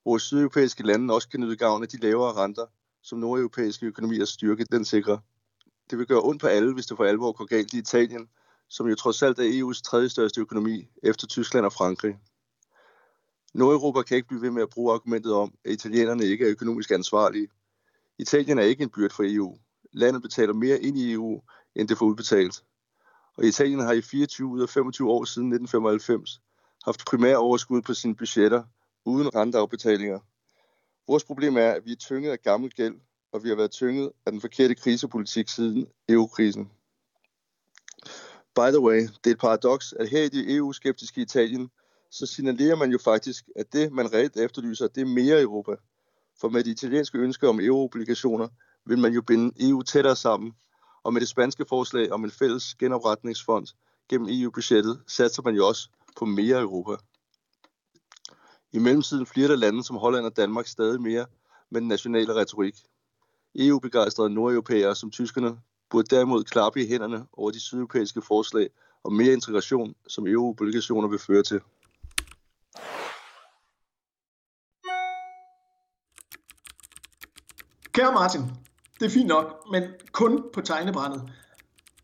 [0.03, 2.65] Hvor sydeuropæiske lande også kan nyde gavn af de lavere renter,
[3.01, 5.17] som nordeuropæiske økonomier styrke den sikrer.
[5.89, 8.29] Det vil gøre ondt på alle, hvis det for alvor går galt i Italien,
[8.69, 12.19] som jo trods alt er EU's tredje største økonomi efter Tyskland og Frankrig.
[13.53, 16.91] Nordeuropa kan ikke blive ved med at bruge argumentet om, at italienerne ikke er økonomisk
[16.91, 17.47] ansvarlige.
[18.19, 19.57] Italien er ikke en byrde for EU.
[19.93, 21.41] Landet betaler mere ind i EU,
[21.75, 22.63] end det får udbetalt.
[23.37, 26.41] Og Italien har i 24 ud af 25 år siden 1995
[26.85, 28.63] haft primær overskud på sine budgetter
[29.05, 30.19] uden renteafbetalinger.
[31.07, 32.95] Vores problem er, at vi er tynget af gammel gæld,
[33.31, 36.71] og vi har været tynget af den forkerte krisepolitik siden EU-krisen.
[38.55, 41.69] By the way, det er et paradoks, at her i det EU-skeptiske Italien,
[42.11, 45.75] så signalerer man jo faktisk, at det, man reelt efterlyser, det er mere Europa.
[46.41, 48.47] For med de italienske ønsker om euroobligationer,
[48.85, 50.53] vil man jo binde EU tættere sammen,
[51.03, 53.67] og med det spanske forslag om en fælles genopretningsfond
[54.09, 56.95] gennem EU-budgettet, satser man jo også på mere Europa.
[58.71, 61.25] I mellemtiden der lande som Holland og Danmark stadig mere
[61.69, 62.75] med den nationale retorik.
[63.55, 65.59] EU-begejstrede nordeuropæere som tyskerne
[65.89, 68.69] burde derimod klappe i hænderne over de sydeuropæiske forslag
[69.03, 71.61] om mere integration, som EU-obligationer vil føre til.
[77.91, 78.41] Kære Martin,
[78.99, 81.31] det er fint nok, men kun på tegnebrændet.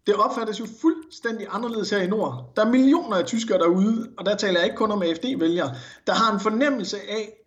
[0.07, 2.51] Det opfattes jo fuldstændig anderledes her i Nord.
[2.55, 5.75] Der er millioner af tyskere derude, og der taler jeg ikke kun om AFD-vælgere,
[6.07, 7.45] der har en fornemmelse af,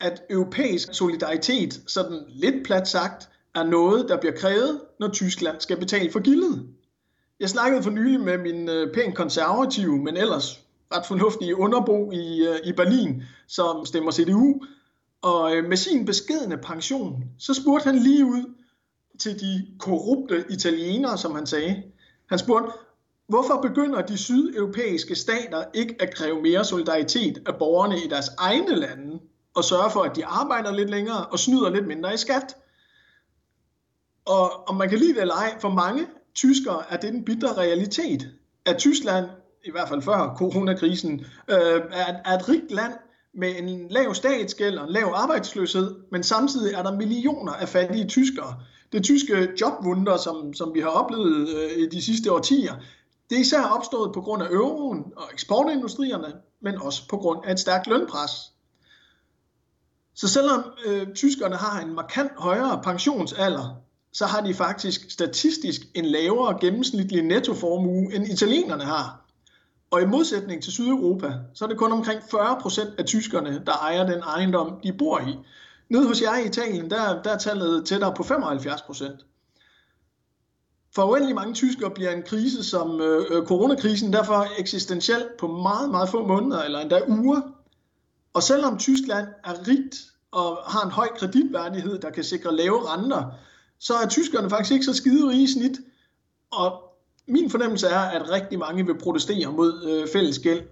[0.00, 5.76] at europæisk solidaritet, sådan lidt plat sagt, er noget, der bliver krævet, når Tyskland skal
[5.76, 6.68] betale for gildet.
[7.40, 10.60] Jeg snakkede for nylig med min øh, pænt konservative, men ellers
[10.94, 14.60] ret fornuftige underbo i, øh, i Berlin, som stemmer CDU,
[15.22, 18.54] og øh, med sin beskedende pension, så spurgte han lige ud
[19.18, 21.82] til de korrupte italienere, som han sagde.
[22.28, 22.72] Han spurgte,
[23.28, 28.76] hvorfor begynder de sydeuropæiske stater ikke at kræve mere solidaritet af borgerne i deres egne
[28.76, 29.20] lande,
[29.54, 32.56] og sørge for, at de arbejder lidt længere og snyder lidt mindre i skat?
[34.24, 37.56] Og om man kan lide det eller ej, for mange tyskere er det den bitre
[37.56, 38.30] realitet,
[38.64, 39.26] at Tyskland,
[39.64, 42.92] i hvert fald før coronakrisen, øh, er, er et rigt land
[43.34, 48.08] med en lav statsgæld og en lav arbejdsløshed, men samtidig er der millioner af fattige
[48.08, 48.60] tyskere.
[48.92, 52.74] Det tyske jobvunder, som, som vi har oplevet øh, i de sidste årtier,
[53.30, 57.52] det er især opstået på grund af euroen og eksportindustrierne, men også på grund af
[57.52, 58.30] et stærkt lønpres.
[60.14, 63.76] Så selvom øh, tyskerne har en markant højere pensionsalder,
[64.12, 69.20] så har de faktisk statistisk en lavere gennemsnitlig nettoformue, end italienerne har.
[69.90, 74.06] Og i modsætning til Sydeuropa, så er det kun omkring 40% af tyskerne, der ejer
[74.06, 75.36] den ejendom, de bor i.
[75.88, 79.24] Nede hos jer i Italien, der, der er tallet tættere på 75%.
[80.94, 85.90] For uendelig mange tyskere bliver en krise som øh, øh coronakrisen derfor eksistentiel på meget,
[85.90, 87.40] meget få måneder eller endda uger.
[88.34, 89.96] Og selvom Tyskland er rigt
[90.30, 93.30] og har en høj kreditværdighed, der kan sikre lave renter,
[93.78, 95.78] så er tyskerne faktisk ikke så skide rige i snit.
[96.50, 96.82] Og
[97.28, 100.62] min fornemmelse er, at rigtig mange vil protestere mod øh, fælles gæld.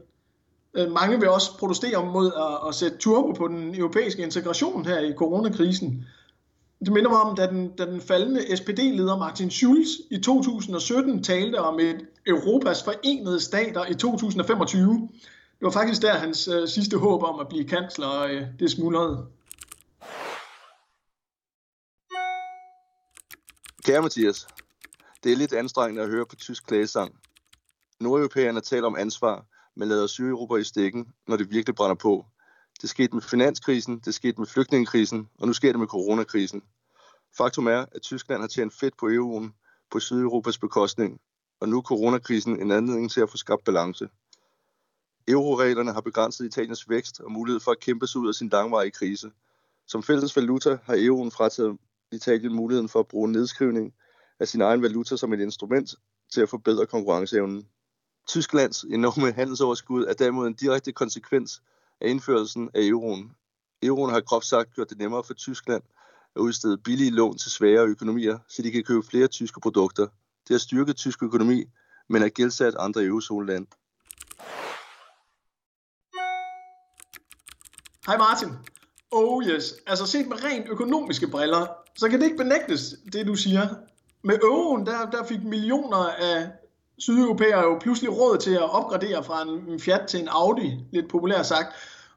[0.77, 4.99] Øh, mange vil også protestere mod at, at sætte turbo på den europæiske integration her
[4.99, 6.07] i coronakrisen.
[6.85, 11.57] Det minder mig om, da den, da den faldende SPD-leder Martin Schulz i 2017 talte
[11.61, 15.09] om et Europas forenede stater i 2025.
[15.59, 19.27] Det var faktisk der hans øh, sidste håb om at blive kansler, øh, det smuldrede.
[23.85, 24.47] Kære Mathias,
[25.25, 27.15] det er lidt anstrengende at høre på tysk klagesang.
[28.01, 29.47] Nordeuropæerne taler om ansvar,
[29.77, 32.27] men lader Sydeuropa i stikken, når det virkelig brænder på.
[32.83, 36.63] Det skete med finanskrisen, det skete med flygtningekrisen, og nu sker det med coronakrisen.
[37.37, 39.51] Faktum er, at Tyskland har tjent fedt på EU'en
[39.91, 41.21] på Sydeuropas bekostning,
[41.61, 44.09] og nu er coronakrisen en anledning til at få skabt balance.
[45.29, 48.91] Euroreglerne har begrænset Italiens vækst og mulighed for at kæmpe sig ud af sin langvarige
[48.91, 49.31] krise.
[49.87, 51.79] Som fælles valuta har euroen frataget
[52.13, 53.95] Italien muligheden for at bruge nedskrivning
[54.41, 55.95] af sin egen valuta som et instrument
[56.33, 57.69] til at forbedre konkurrenceevnen.
[58.27, 61.63] Tysklands enorme handelsoverskud er derimod en direkte konsekvens
[62.01, 63.33] af indførelsen af euroen.
[63.83, 65.83] Euroen har groft sagt gjort det nemmere for Tyskland
[66.37, 70.03] at udstede billige lån til svære økonomier, så de kan købe flere tyske produkter.
[70.49, 71.65] Det har styrket tysk økonomi,
[72.09, 73.67] men har gældsat andre eurozonelande.
[78.07, 78.49] Hej Martin.
[79.11, 81.67] Oh yes, altså set med rent økonomiske briller,
[81.97, 83.69] så kan det ikke benægtes, det du siger.
[84.23, 86.51] Med euroen, der, der fik millioner af
[86.99, 91.47] sydeuropæere jo pludselig råd til at opgradere fra en Fiat til en Audi, lidt populært
[91.47, 91.75] sagt.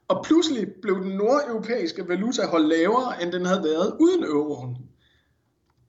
[0.07, 4.77] Og pludselig blev den nordeuropæiske valuta holdt lavere, end den havde været uden euroen.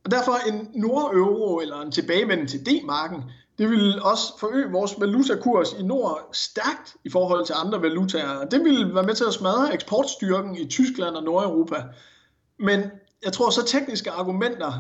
[0.05, 3.23] Og derfor en nordeuro eller en tilbagevenden til D-marken,
[3.59, 8.45] det vil også forøge vores valutakurs i nord stærkt i forhold til andre valutaer.
[8.45, 11.83] Det vil være med til at smadre eksportstyrken i Tyskland og Nordeuropa.
[12.59, 12.81] Men
[13.25, 14.73] jeg tror, så tekniske argumenter,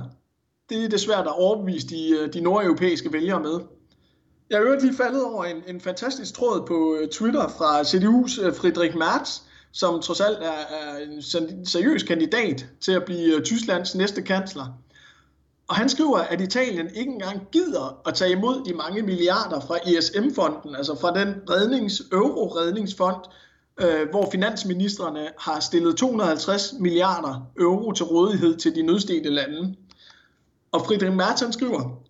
[0.69, 3.61] det er det svært at overbevise de, øh, de nordeuropæiske vælgere med.
[4.51, 8.45] Jeg har øvrigt lige faldet over en, en fantastisk tråd på øh, Twitter fra CDU's
[8.47, 9.41] øh, Friedrich Merz,
[9.73, 14.67] som trods alt er, er en seriøs kandidat til at blive øh, Tysklands næste kansler.
[15.69, 19.77] Og han skriver, at Italien ikke engang gider at tage imod de mange milliarder fra
[19.87, 23.25] ESM-fonden, altså fra den rednings, euro-redningsfond,
[23.81, 29.77] øh, hvor finansministerne har stillet 250 milliarder euro til rådighed til de nødstede lande.
[30.73, 32.03] Og Friedrich Merz skriver,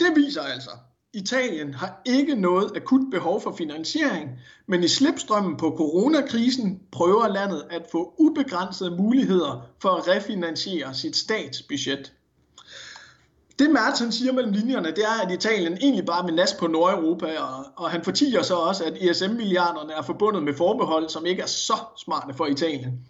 [0.00, 0.70] det viser altså,
[1.16, 4.30] Italien har ikke noget akut behov for finansiering,
[4.66, 11.16] men i slipstrømmen på coronakrisen prøver landet at få ubegrænsede muligheder for at refinansiere sit
[11.16, 12.12] statsbudget.
[13.58, 17.38] Det Martin siger mellem linjerne, det er, at Italien egentlig bare med nas på Nordeuropa,
[17.38, 21.46] og, og han fortiger så også, at ESM-milliarderne er forbundet med forbehold, som ikke er
[21.46, 23.00] så smarte for Italien.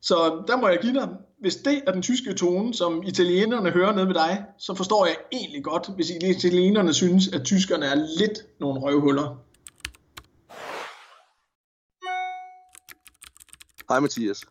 [0.00, 1.08] Så der må jeg give dig,
[1.40, 5.16] hvis det er den tyske tone, som italienerne hører ned ved dig, så forstår jeg
[5.32, 9.36] egentlig godt, hvis italienerne synes, at tyskerne er lidt nogle røvhuller.
[13.88, 14.44] Hej Mathias.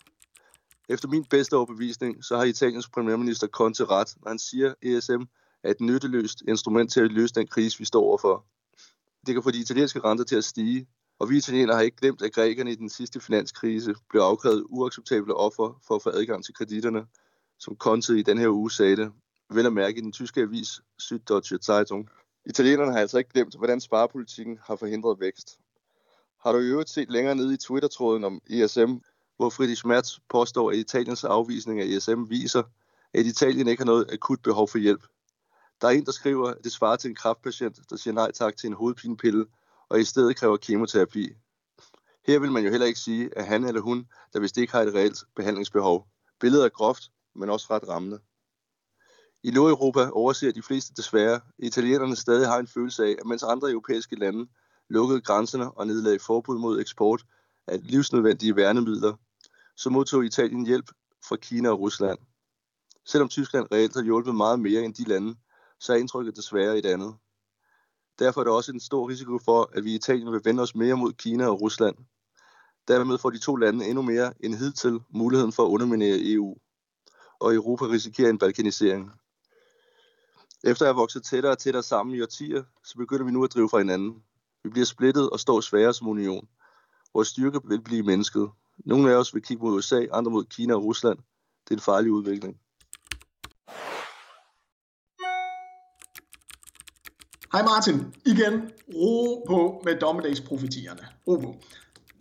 [0.89, 5.21] Efter min bedste overbevisning, så har Italiens premierminister Conte ret, når han siger, at ESM
[5.63, 8.45] er et nytteløst instrument til at løse den krise, vi står overfor.
[9.25, 10.87] Det kan få de italienske renter til at stige,
[11.19, 15.33] og vi italienere har ikke glemt, at grækerne i den sidste finanskrise blev afkrævet uacceptable
[15.35, 17.05] offer for at få adgang til kreditterne,
[17.59, 19.11] som Conte i den her uge sagde det,
[19.49, 22.09] vel at mærke i den tyske avis Süddeutsche Zeitung.
[22.45, 25.59] Italienerne har altså ikke glemt, hvordan sparepolitikken har forhindret vækst.
[26.41, 28.93] Har du i øvrigt set længere nede i Twitter-tråden om ESM,
[29.37, 32.63] hvor Friedrich Merz påstår, at Italiens afvisning af ESM viser,
[33.13, 35.03] at Italien ikke har noget akut behov for hjælp.
[35.81, 38.57] Der er en, der skriver, at det svarer til en kraftpatient, der siger nej tak
[38.57, 39.45] til en hovedpinepille,
[39.89, 41.29] og i stedet kræver kemoterapi.
[42.27, 44.81] Her vil man jo heller ikke sige, at han eller hun, der vist ikke har
[44.81, 46.07] et reelt behandlingsbehov.
[46.39, 47.03] Billedet er groft,
[47.35, 48.19] men også ret rammende.
[49.43, 53.43] I Nordeuropa overser de fleste desværre, at italienerne stadig har en følelse af, at mens
[53.43, 54.47] andre europæiske lande
[54.89, 57.25] lukkede grænserne og nedlagde forbud mod eksport
[57.67, 59.13] af livsnødvendige værnemidler,
[59.75, 60.91] så modtog Italien hjælp
[61.27, 62.19] fra Kina og Rusland.
[63.05, 65.35] Selvom Tyskland reelt har hjulpet meget mere end de lande,
[65.79, 67.15] så er indtrykket desværre et andet.
[68.19, 70.75] Derfor er der også en stor risiko for, at vi i Italien vil vende os
[70.75, 71.95] mere mod Kina og Rusland.
[72.87, 76.57] Dermed får de to lande endnu mere end hidtil muligheden for at underminere EU.
[77.39, 79.11] Og Europa risikerer en balkanisering.
[80.63, 83.53] Efter at have vokset tættere og tættere sammen i årtier, så begynder vi nu at
[83.53, 84.23] drive fra hinanden.
[84.63, 86.47] Vi bliver splittet og står sværere som union.
[87.13, 88.49] Vores styrke vil blive mennesket.
[88.77, 91.17] Nogle af os vil kigge mod USA, andre mod Kina og Rusland.
[91.63, 92.59] Det er en farlig udvikling.
[97.53, 98.13] Hej Martin.
[98.25, 101.01] Igen, ro på med dommedagsprofetierne.
[101.27, 101.55] Ro på.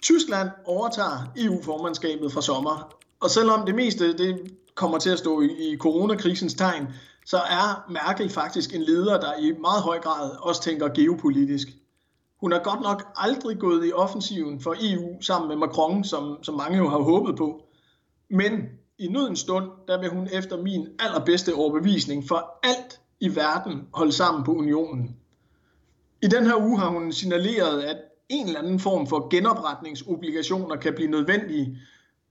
[0.03, 5.47] Tyskland overtager EU-formandskabet fra sommer, og selvom det meste det kommer til at stå i,
[5.47, 6.87] i coronakrisens tegn,
[7.26, 11.68] så er Merkel faktisk en leder, der i meget høj grad også tænker geopolitisk.
[12.41, 16.55] Hun har godt nok aldrig gået i offensiven for EU sammen med Macron, som, som
[16.55, 17.62] mange jo har håbet på.
[18.31, 18.53] Men
[18.99, 24.12] i nødens stund, der vil hun efter min allerbedste overbevisning for alt i verden holde
[24.12, 25.16] sammen på unionen.
[26.23, 27.97] I den her uge har hun signaleret, at
[28.29, 31.79] en eller anden form for genopretningsobligationer kan blive nødvendige.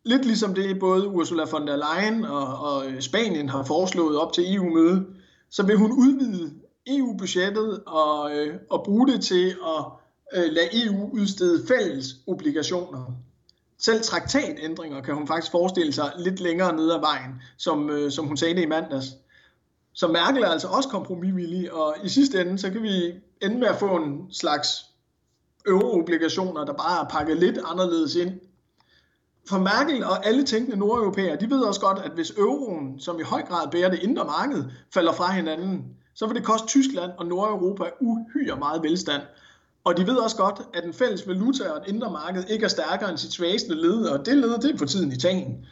[0.03, 4.55] Lidt ligesom det både Ursula von der Leyen og, og Spanien har foreslået op til
[4.55, 5.05] EU-møde,
[5.49, 6.53] så vil hun udvide
[6.87, 9.85] EU-budgettet og, øh, og bruge det til at
[10.33, 13.13] øh, lade EU udstede fælles obligationer.
[13.79, 18.27] Selv traktatændringer kan hun faktisk forestille sig lidt længere ned ad vejen, som, øh, som
[18.27, 19.05] hun sagde det i mandags.
[19.97, 23.67] Så Merkel er altså også kompromisvillig, og i sidste ende, så kan vi ende med
[23.67, 24.85] at få en slags
[25.67, 28.31] euroobligationer, der bare er pakket lidt anderledes ind.
[29.49, 33.23] For Merkel og alle tænkende nordeuropæere, de ved også godt, at hvis euroen, som i
[33.23, 35.85] høj grad bærer det indre marked, falder fra hinanden,
[36.15, 39.21] så vil det koste Tyskland og Nordeuropa uhyre meget velstand.
[39.83, 42.69] Og de ved også godt, at en fælles valuta og et indre marked ikke er
[42.69, 45.65] stærkere end sit svageste led, og det led, det for tiden i tangen.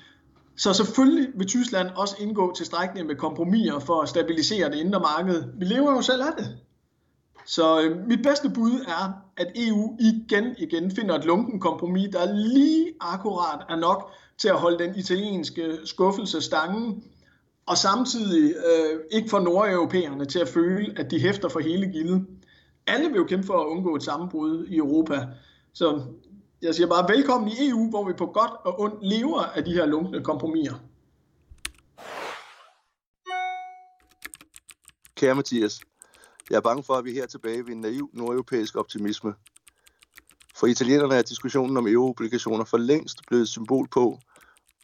[0.58, 5.44] Så selvfølgelig vil Tyskland også indgå tilstrækkeligt med kompromiser for at stabilisere det indre marked.
[5.60, 6.58] Vi lever jo selv af det.
[7.46, 12.34] Så øh, mit bedste bud er, at EU igen igen finder et lunken kompromis, der
[12.34, 17.04] lige akkurat er nok til at holde den italienske skuffelse stangen,
[17.66, 22.26] og samtidig øh, ikke få nordeuropæerne til at føle, at de hæfter for hele gildet.
[22.88, 25.28] Alle vil jo kæmpe for at undgå et sammenbrud i Europa.
[25.74, 26.02] Så
[26.62, 29.74] jeg siger bare velkommen i EU, hvor vi på godt og ondt lever af de
[29.74, 30.76] her lunkne kompromiser.
[35.16, 35.82] Kære Mathias,
[36.50, 39.34] jeg er bange for, at vi er her tilbage ved en naiv nordeuropæisk optimisme.
[40.56, 44.20] For italienerne er diskussionen om EU-obligationer for længst blevet et symbol på,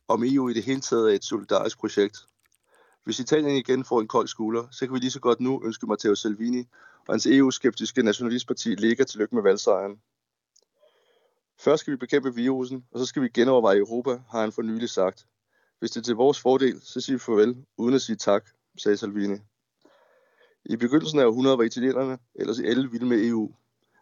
[0.08, 2.18] om EU i det hele taget er et solidarisk projekt.
[3.04, 5.88] Hvis Italien igen får en kold skulder, så kan vi lige så godt nu ønske
[5.88, 6.68] Matteo Salvini
[7.08, 10.02] og hans EU-skeptiske nationalistparti ligger tillykke med valgsejren.
[11.64, 14.90] Først skal vi bekæmpe virusen, og så skal vi genoverveje Europa, har han for nylig
[14.90, 15.26] sagt.
[15.80, 18.98] Hvis det er til vores fordel, så siger vi farvel, uden at sige tak, sagde
[18.98, 19.38] Salvini.
[20.66, 23.56] I begyndelsen af århundredet var italienerne ellers i alle vilde med EU,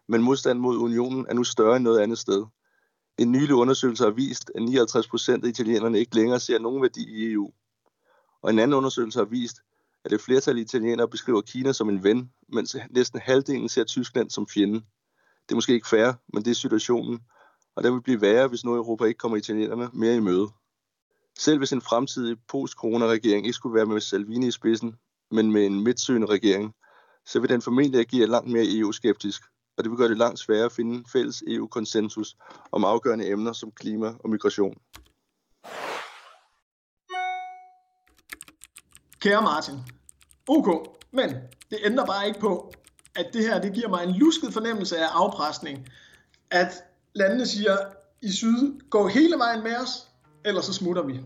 [0.08, 2.46] men modstanden mod unionen er nu større end noget andet sted.
[3.18, 7.08] En nylig undersøgelse har vist, at 59 procent af italienerne ikke længere ser nogen værdi
[7.08, 7.52] i EU.
[8.42, 9.56] Og en anden undersøgelse har vist,
[10.04, 14.30] at et flertal af italienere beskriver Kina som en ven, mens næsten halvdelen ser Tyskland
[14.30, 14.82] som fjende.
[15.42, 17.20] Det er måske ikke fair, men det er situationen,
[17.76, 20.48] og det vil blive værre, hvis Nordeuropa ikke kommer italienerne mere i møde.
[21.38, 24.96] Selv hvis en fremtidig post-corona-regering ikke skulle være med Salvini i spidsen,
[25.30, 26.74] men med en midtsøgende regering,
[27.26, 29.42] så vil den formentlig agere langt mere EU-skeptisk,
[29.76, 32.36] og det vil gøre det langt sværere at finde fælles EU-konsensus
[32.72, 34.74] om afgørende emner som klima og migration.
[39.20, 39.74] Kære Martin,
[40.48, 40.68] ok,
[41.12, 41.30] men
[41.70, 42.72] det ændrer bare ikke på,
[43.14, 45.88] at det her det giver mig en lusket fornemmelse af afpresning,
[46.50, 47.76] at landene siger,
[48.22, 50.08] i syd, gå hele vejen med os,
[50.44, 51.20] ellers så smutter vi.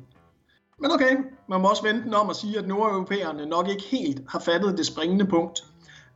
[0.78, 1.16] Men okay,
[1.48, 4.78] man må også vente den om at sige, at nordeuropæerne nok ikke helt har fattet
[4.78, 5.64] det springende punkt.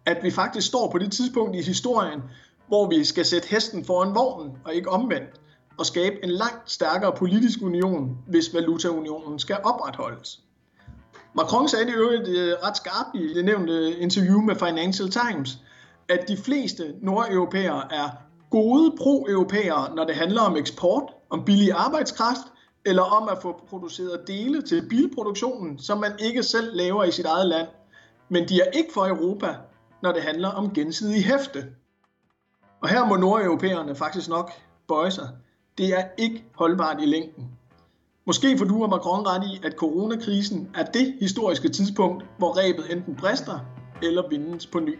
[0.06, 2.22] At vi faktisk står på det tidspunkt i historien,
[2.68, 5.40] hvor vi skal sætte hesten foran vognen og ikke omvendt,
[5.78, 10.40] og skabe en langt stærkere politisk union, hvis valutaunionen skal opretholdes.
[11.34, 15.58] Macron sagde det jo øh, ret skarpt i det nævnte interview med Financial Times,
[16.08, 18.08] at de fleste nordeuropæere er
[18.50, 22.46] gode pro-europæere, når det handler om eksport, om billig arbejdskraft,
[22.84, 27.26] eller om at få produceret dele til bilproduktionen, som man ikke selv laver i sit
[27.26, 27.68] eget land.
[28.28, 29.56] Men de er ikke for Europa,
[30.02, 31.66] når det handler om gensidig hæfte.
[32.80, 34.50] Og her må nordeuropæerne faktisk nok
[34.88, 35.28] bøje sig.
[35.78, 37.44] Det er ikke holdbart i længden.
[38.26, 42.92] Måske får du og Macron ret i, at coronakrisen er det historiske tidspunkt, hvor rebet
[42.92, 43.58] enten brister
[44.02, 44.98] eller vindes på ny.